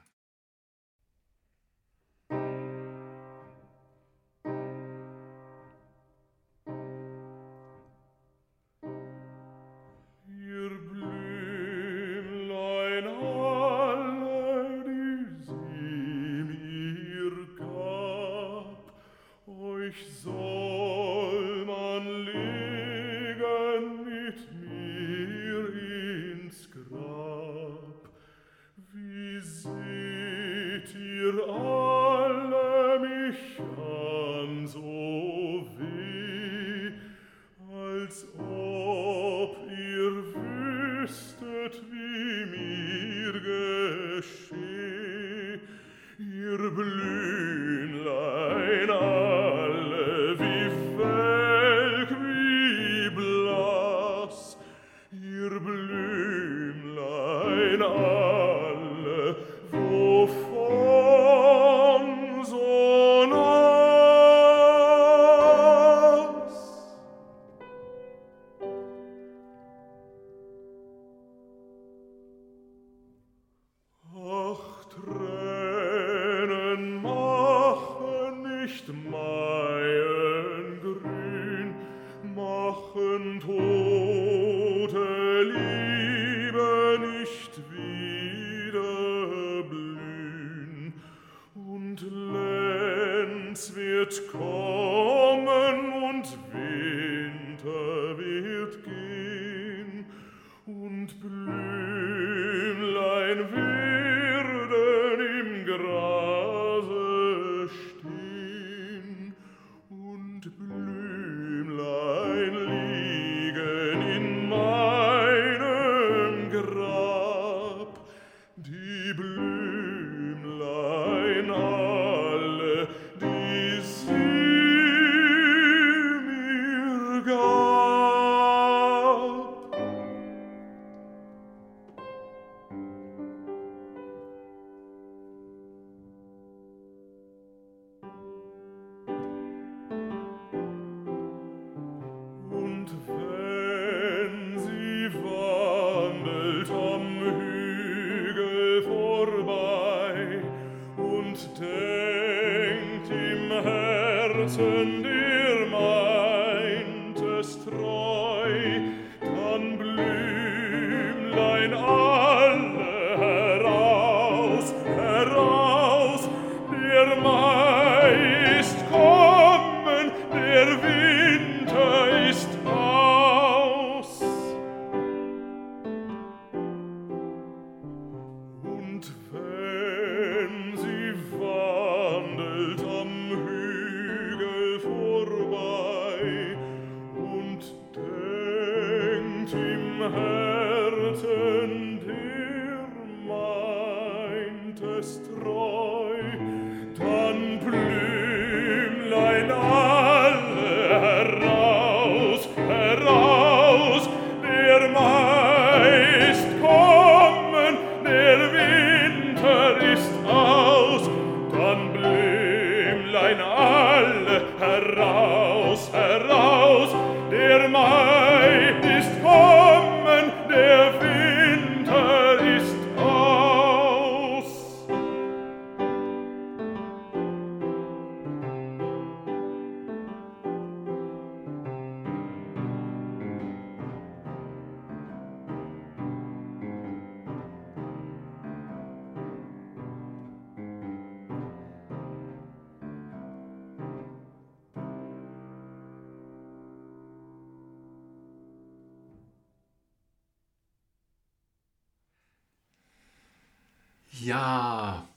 [254.21, 255.09] Ja,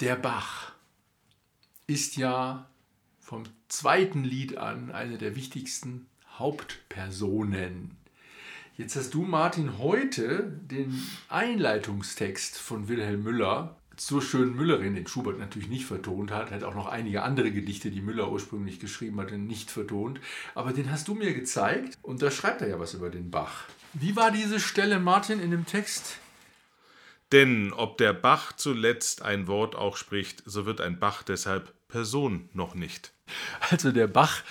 [0.00, 0.72] der Bach
[1.86, 2.68] ist ja
[3.18, 7.96] vom zweiten Lied an eine der wichtigsten Hauptpersonen.
[8.76, 15.38] Jetzt hast du, Martin, heute den Einleitungstext von Wilhelm Müller zur schönen Müllerin, den Schubert
[15.38, 19.38] natürlich nicht vertont hat, hat auch noch einige andere Gedichte, die Müller ursprünglich geschrieben hatte,
[19.38, 20.20] nicht vertont.
[20.54, 23.64] Aber den hast du mir gezeigt und da schreibt er ja was über den Bach.
[23.94, 26.18] Wie war diese Stelle, Martin, in dem Text?
[27.32, 32.48] Denn ob der Bach zuletzt ein Wort auch spricht, so wird ein Bach deshalb Person
[32.52, 33.12] noch nicht.
[33.70, 34.42] Also der Bach,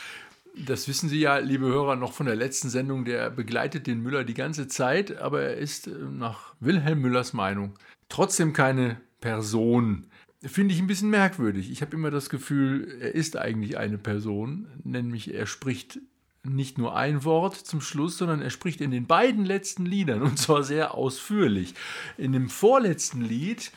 [0.57, 4.23] das wissen Sie ja, liebe Hörer, noch von der letzten Sendung, der begleitet den Müller
[4.23, 7.77] die ganze Zeit, aber er ist äh, nach Wilhelm Müllers Meinung
[8.09, 10.07] trotzdem keine Person.
[10.41, 11.71] Finde ich ein bisschen merkwürdig.
[11.71, 15.99] Ich habe immer das Gefühl, er ist eigentlich eine Person, nämlich er spricht
[16.45, 20.37] nicht nur ein Wort zum Schluss, sondern er spricht in den beiden letzten Liedern und
[20.37, 21.73] zwar sehr ausführlich.
[22.17, 23.71] In dem vorletzten Lied,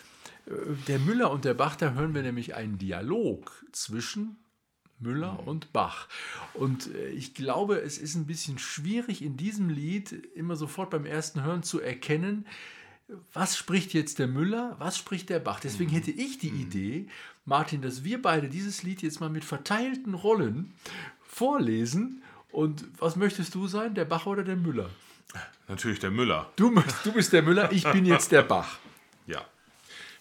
[0.46, 0.52] äh,
[0.86, 4.36] der Müller und der Bach, da hören wir nämlich einen Dialog zwischen
[5.00, 6.08] Müller und Bach.
[6.54, 11.06] Und äh, ich glaube, es ist ein bisschen schwierig in diesem Lied immer sofort beim
[11.06, 12.46] ersten Hören zu erkennen,
[13.32, 15.60] was spricht jetzt der Müller, was spricht der Bach.
[15.60, 17.08] Deswegen hätte ich die Idee,
[17.44, 20.74] Martin, dass wir beide dieses Lied jetzt mal mit verteilten Rollen
[21.22, 22.22] vorlesen.
[22.52, 24.90] Und was möchtest du sein, der Bach oder der Müller?
[25.68, 26.50] Natürlich der Müller.
[26.56, 26.74] Du,
[27.04, 28.78] du bist der Müller, ich bin jetzt der Bach.
[29.26, 29.44] Ja.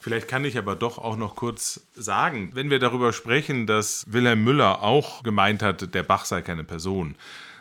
[0.01, 4.43] Vielleicht kann ich aber doch auch noch kurz sagen, wenn wir darüber sprechen, dass Wilhelm
[4.43, 7.15] Müller auch gemeint hat, der Bach sei keine Person,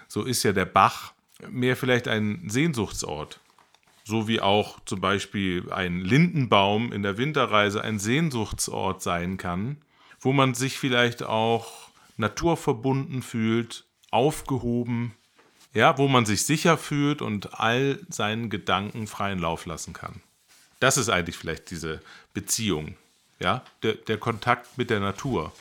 [0.09, 1.13] so ist ja der Bach
[1.49, 3.39] mehr vielleicht ein Sehnsuchtsort.
[4.03, 9.79] So wie auch zum Beispiel ein Lindenbaum in der Winterreise ein Sehnsuchtsort sein kann,
[10.21, 13.85] wo man sich vielleicht auch naturverbunden fühlt,
[14.17, 15.13] aufgehoben,
[15.75, 20.23] ja, wo man sich sicher fühlt und all seinen Gedanken freien Lauf lassen kann.
[20.81, 22.01] Das ist eigentlich vielleicht diese
[22.33, 22.97] Beziehung,
[23.39, 25.53] ja, der, der Kontakt mit der Natur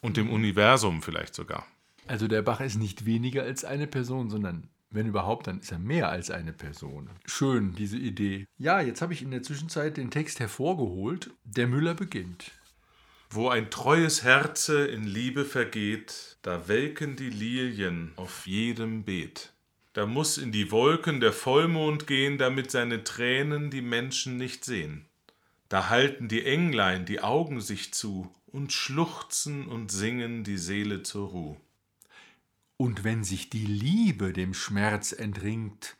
[0.00, 1.66] und dem Universum vielleicht sogar.
[2.06, 5.78] Also der Bach ist nicht weniger als eine Person, sondern wenn überhaupt, dann ist er
[5.78, 7.10] mehr als eine Person.
[7.26, 8.46] Schön, diese Idee.
[8.58, 11.30] Ja, jetzt habe ich in der Zwischenzeit den Text hervorgeholt.
[11.44, 12.52] Der Müller beginnt.
[13.34, 19.52] Wo ein treues Herze in Liebe vergeht, da welken die Lilien auf jedem Beet.
[19.92, 25.06] Da muss in die Wolken der Vollmond gehen, damit seine Tränen die Menschen nicht sehen.
[25.68, 31.30] Da halten die Englein die Augen sich zu und schluchzen und singen die Seele zur
[31.30, 31.56] Ruh.
[32.76, 35.96] Und wenn sich die Liebe dem Schmerz entringt,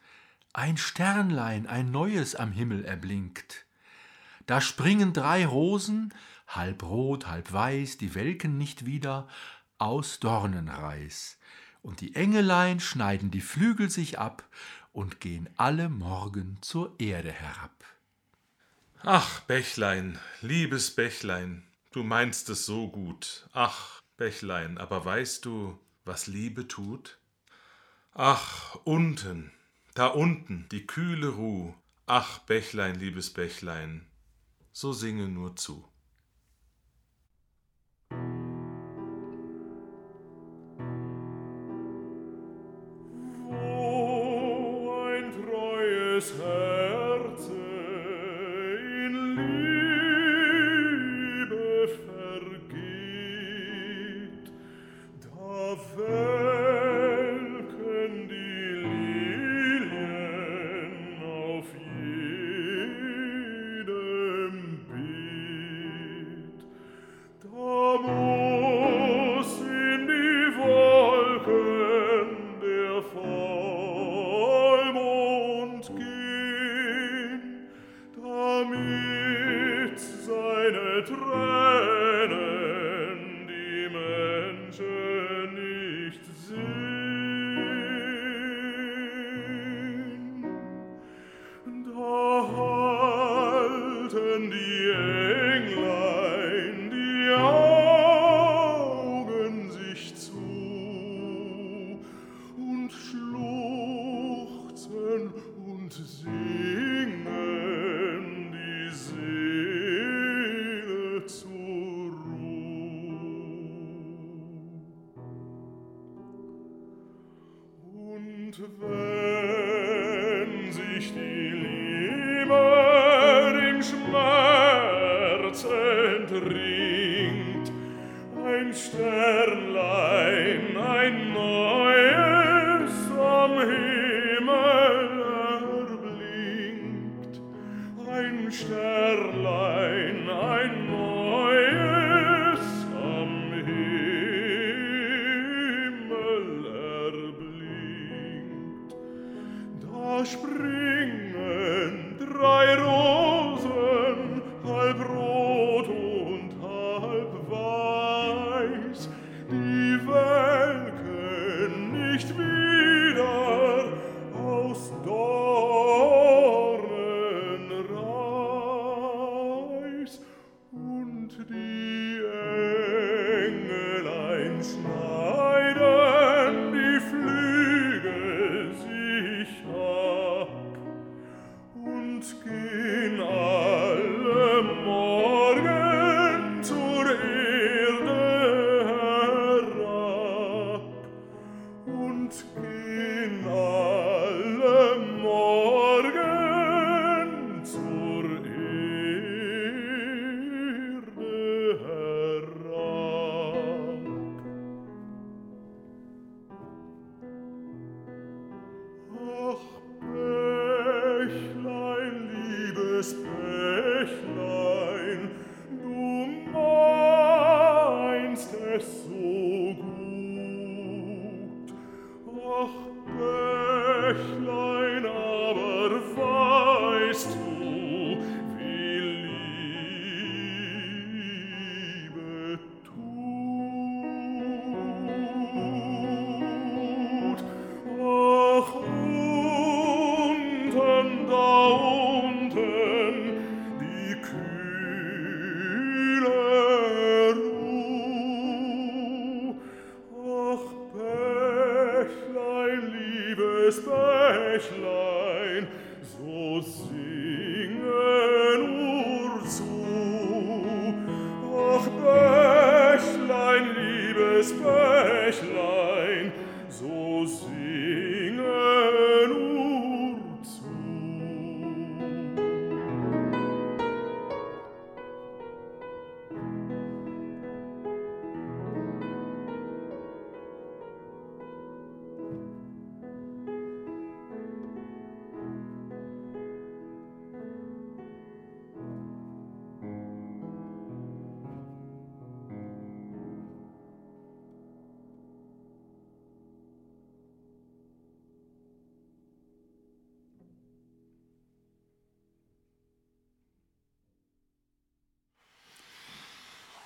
[0.53, 3.67] ein Sternlein, ein neues am Himmel erblinkt.
[4.47, 6.15] Da springen drei Rosen,
[6.47, 9.29] halb rot, halb weiß, die welken nicht wieder,
[9.79, 11.39] aus Dornenreis.
[11.83, 14.49] Und die Engelein schneiden die Flügel sich ab
[14.93, 17.85] und gehen alle morgen zur Erde herab.
[19.03, 23.47] Ach, Bächlein, liebes Bächlein, du meinst es so gut.
[23.53, 27.19] Ach, Bächlein, aber weißt du, was Liebe tut?
[28.15, 29.51] Ach, unten,
[29.95, 31.75] da unten, die kühle Ruh.
[32.07, 34.07] Ach, Bächlein, liebes Bächlein,
[34.73, 35.87] so singe nur zu.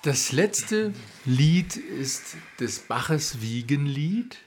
[0.01, 0.93] Das letzte
[1.25, 4.37] Lied ist des Baches Wiegenlied.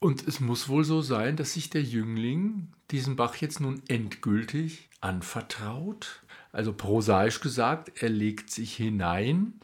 [0.00, 4.90] Und es muss wohl so sein, dass sich der Jüngling diesen Bach jetzt nun endgültig
[5.00, 6.22] anvertraut.
[6.52, 9.54] Also prosaisch gesagt, er legt sich hinein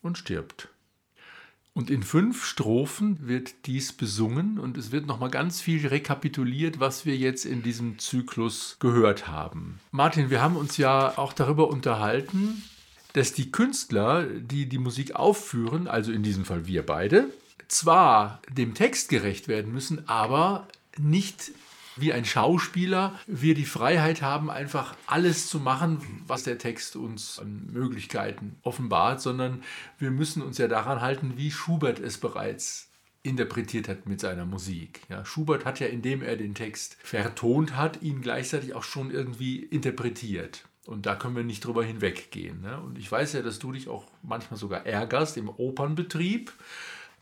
[0.00, 0.68] und stirbt.
[1.74, 7.04] Und in fünf Strophen wird dies besungen und es wird nochmal ganz viel rekapituliert, was
[7.04, 9.80] wir jetzt in diesem Zyklus gehört haben.
[9.90, 12.62] Martin, wir haben uns ja auch darüber unterhalten,
[13.12, 17.28] dass die Künstler, die die Musik aufführen, also in diesem Fall wir beide,
[17.68, 21.52] zwar dem Text gerecht werden müssen, aber nicht
[22.00, 27.38] wie ein Schauspieler wir die Freiheit haben, einfach alles zu machen, was der Text uns
[27.38, 29.62] an Möglichkeiten offenbart, sondern
[29.98, 32.88] wir müssen uns ja daran halten, wie Schubert es bereits
[33.22, 35.02] interpretiert hat mit seiner Musik.
[35.08, 39.58] Ja, Schubert hat ja, indem er den Text vertont hat, ihn gleichzeitig auch schon irgendwie
[39.58, 40.64] interpretiert.
[40.88, 42.62] Und da können wir nicht drüber hinweggehen.
[42.62, 42.80] Ne?
[42.80, 46.50] Und ich weiß ja, dass du dich auch manchmal sogar ärgerst im Opernbetrieb,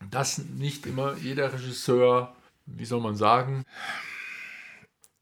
[0.08, 2.36] dass nicht immer jeder Regisseur,
[2.66, 3.64] wie soll man sagen,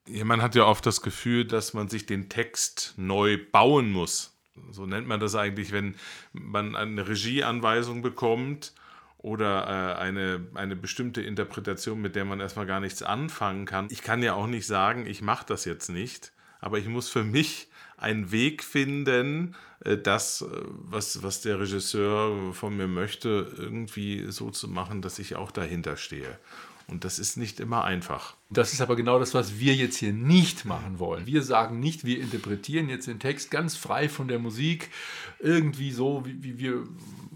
[0.06, 4.36] Ja, man hat ja oft das Gefühl, dass man sich den Text neu bauen muss.
[4.70, 5.94] So nennt man das eigentlich, wenn
[6.34, 8.74] man eine Regieanweisung bekommt
[9.16, 13.88] oder äh, eine, eine bestimmte Interpretation, mit der man erstmal gar nichts anfangen kann.
[13.90, 17.24] Ich kann ja auch nicht sagen, ich mache das jetzt nicht, aber ich muss für
[17.24, 17.68] mich
[18.04, 24.50] einen Weg finden, äh, das, äh, was, was der Regisseur von mir möchte, irgendwie so
[24.50, 26.38] zu machen, dass ich auch dahinter stehe.
[26.86, 28.36] Und das ist nicht immer einfach.
[28.50, 31.24] Das ist aber genau das, was wir jetzt hier nicht machen wollen.
[31.24, 34.90] Wir sagen nicht, wir interpretieren jetzt den Text ganz frei von der Musik,
[35.38, 36.86] irgendwie so, wie, wie wir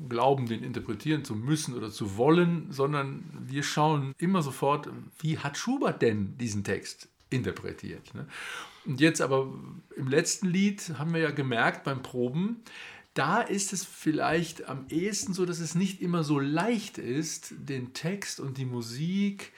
[0.09, 4.91] glauben, den interpretieren zu müssen oder zu wollen, sondern wir schauen immer sofort,
[5.21, 8.15] wie hat Schubert denn diesen Text interpretiert.
[8.15, 8.27] Ne?
[8.89, 9.53] Und jetzt aber
[9.97, 12.63] im letzten Lied haben wir ja gemerkt beim Proben,
[13.15, 17.93] da ist es vielleicht am ehesten so, dass es nicht immer so leicht ist, den
[17.93, 19.53] Text und die Musik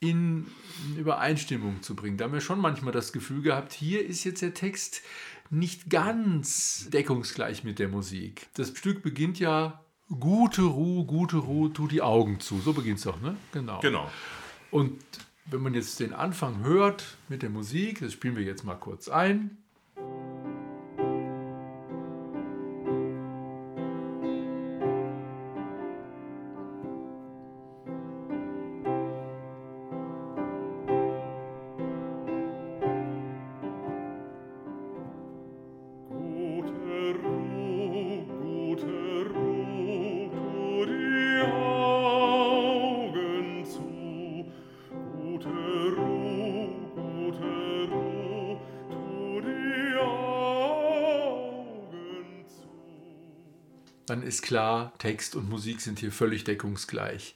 [0.00, 0.46] in
[0.96, 2.16] Übereinstimmung zu bringen.
[2.18, 5.02] Da haben wir schon manchmal das Gefühl gehabt, hier ist jetzt der Text
[5.48, 8.48] nicht ganz deckungsgleich mit der Musik.
[8.54, 12.60] Das Stück beginnt ja Gute Ruhe, gute Ruhe, tu die Augen zu.
[12.60, 13.36] So beginnt es doch, ne?
[13.52, 13.80] Genau.
[13.80, 14.08] Genau.
[14.70, 15.00] Und
[15.46, 19.08] wenn man jetzt den Anfang hört mit der Musik, das spielen wir jetzt mal kurz
[19.08, 19.58] ein.
[54.16, 57.34] Dann ist klar, Text und Musik sind hier völlig deckungsgleich.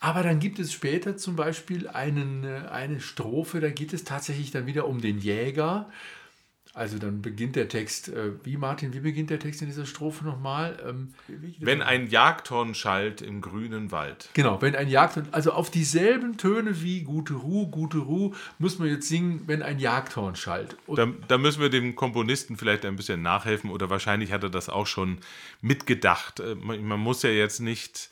[0.00, 4.50] Aber dann gibt es später zum Beispiel einen, äh, eine Strophe, da geht es tatsächlich
[4.50, 5.90] dann wieder um den Jäger.
[6.74, 10.24] Also dann beginnt der Text, äh, wie Martin, wie beginnt der Text in dieser Strophe
[10.24, 10.78] nochmal?
[10.88, 11.12] Ähm,
[11.58, 14.30] Wenn ein Jagdhorn schallt im grünen Wald.
[14.32, 18.88] Genau, wenn ein Jagdhorn, also auf dieselben Töne wie Gute Ruhe, Gute Ruhe, muss man
[18.88, 20.78] jetzt singen, wenn ein Jagdhorn schallt.
[20.86, 24.50] Und Da, da müssen wir dem Komponisten vielleicht ein bisschen nachhelfen oder wahrscheinlich hat er
[24.50, 25.18] das auch schon
[25.60, 26.40] mitgedacht.
[26.40, 28.08] Äh, Man, man muss ja jetzt nicht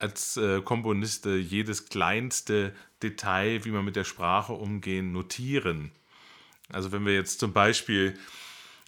[0.00, 2.72] als äh, Komponist äh, jedes kleinste
[3.04, 5.92] Detail, wie man mit der Sprache umgehen, notieren.
[6.72, 8.18] Also wenn wir jetzt zum Beispiel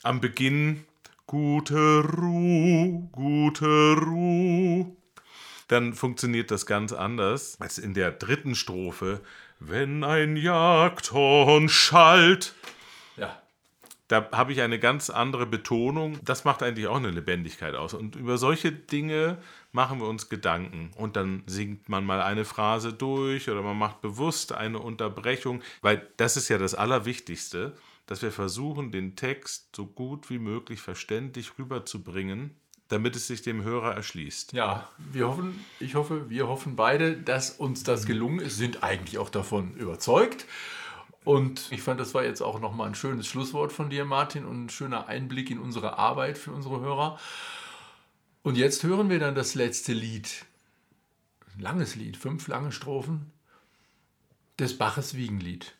[0.03, 0.85] am Beginn
[1.27, 4.87] gute Ruhe, gute Ruhe,
[5.69, 9.21] dann funktioniert das ganz anders als in der dritten Strophe.
[9.59, 12.55] Wenn ein Jagdhorn schallt,
[13.17, 13.41] ja,
[14.09, 16.21] da habe ich eine ganz andere Betonung.
[16.25, 17.95] Das macht eigentlich auch eine Lebendigkeit aus.
[17.95, 19.39] Und über solche Dinge
[19.77, 20.91] machen wir uns Gedanken.
[20.97, 26.09] Und dann singt man mal eine Phrase durch oder man macht bewusst eine Unterbrechung, weil
[26.17, 31.53] das ist ja das Allerwichtigste, dass wir versuchen, den Text so gut wie möglich verständlich
[31.59, 32.57] rüberzubringen,
[32.89, 34.55] damit es sich dem Hörer erschließt.
[34.55, 39.19] Ja, wir hoffen, ich hoffe, wir hoffen beide, dass uns das gelungen ist, sind eigentlich
[39.19, 40.47] auch davon überzeugt.
[41.25, 44.67] Und ich fand, das war jetzt auch nochmal ein schönes Schlusswort von dir, Martin, und
[44.67, 47.19] ein schöner Einblick in unsere Arbeit für unsere Hörer.
[48.47, 50.47] Und jetzt hören wir dann das letzte Lied.
[51.53, 53.33] Ein langes Lied, fünf lange Strophen
[54.61, 55.75] des Baches Wiegenlied.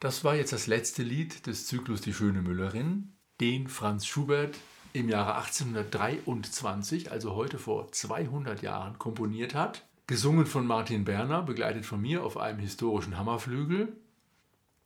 [0.00, 4.56] Das war jetzt das letzte Lied des Zyklus Die schöne Müllerin, den Franz Schubert
[4.92, 9.88] im Jahre 1823, also heute vor 200 Jahren, komponiert hat.
[10.06, 13.92] Gesungen von Martin Berner, begleitet von mir auf einem historischen Hammerflügel.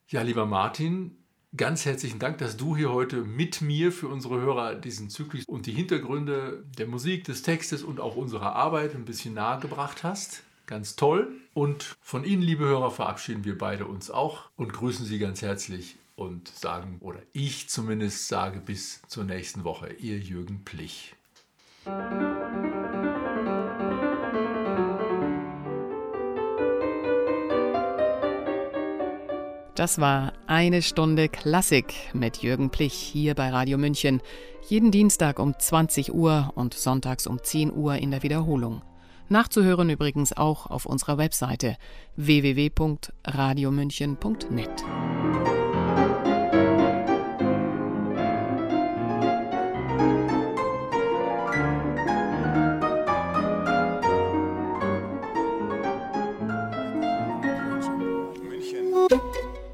[0.09, 1.19] Ja, lieber Martin,
[1.59, 5.67] ganz herzlichen Dank, dass du hier heute mit mir für unsere Hörer diesen Zyklus und
[5.67, 10.43] die Hintergründe der Musik, des Textes und auch unserer Arbeit ein bisschen nahe gebracht hast.
[10.67, 11.33] Ganz toll.
[11.55, 15.97] Und von Ihnen, liebe Hörer, verabschieden wir beide uns auch und grüßen Sie ganz herzlich
[16.17, 21.15] und sagen, oder ich zumindest sage bis zur nächsten Woche, Ihr Jürgen Plich.
[29.75, 34.21] Das war eine Stunde Klassik mit Jürgen Plich hier bei Radio München.
[34.69, 38.83] Jeden Dienstag um 20 Uhr und sonntags um 10 Uhr in der Wiederholung.
[39.29, 41.77] Nachzuhören übrigens auch auf unserer Webseite
[42.17, 44.85] www.radiomünchen.net.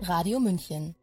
[0.03, 0.98] Radio München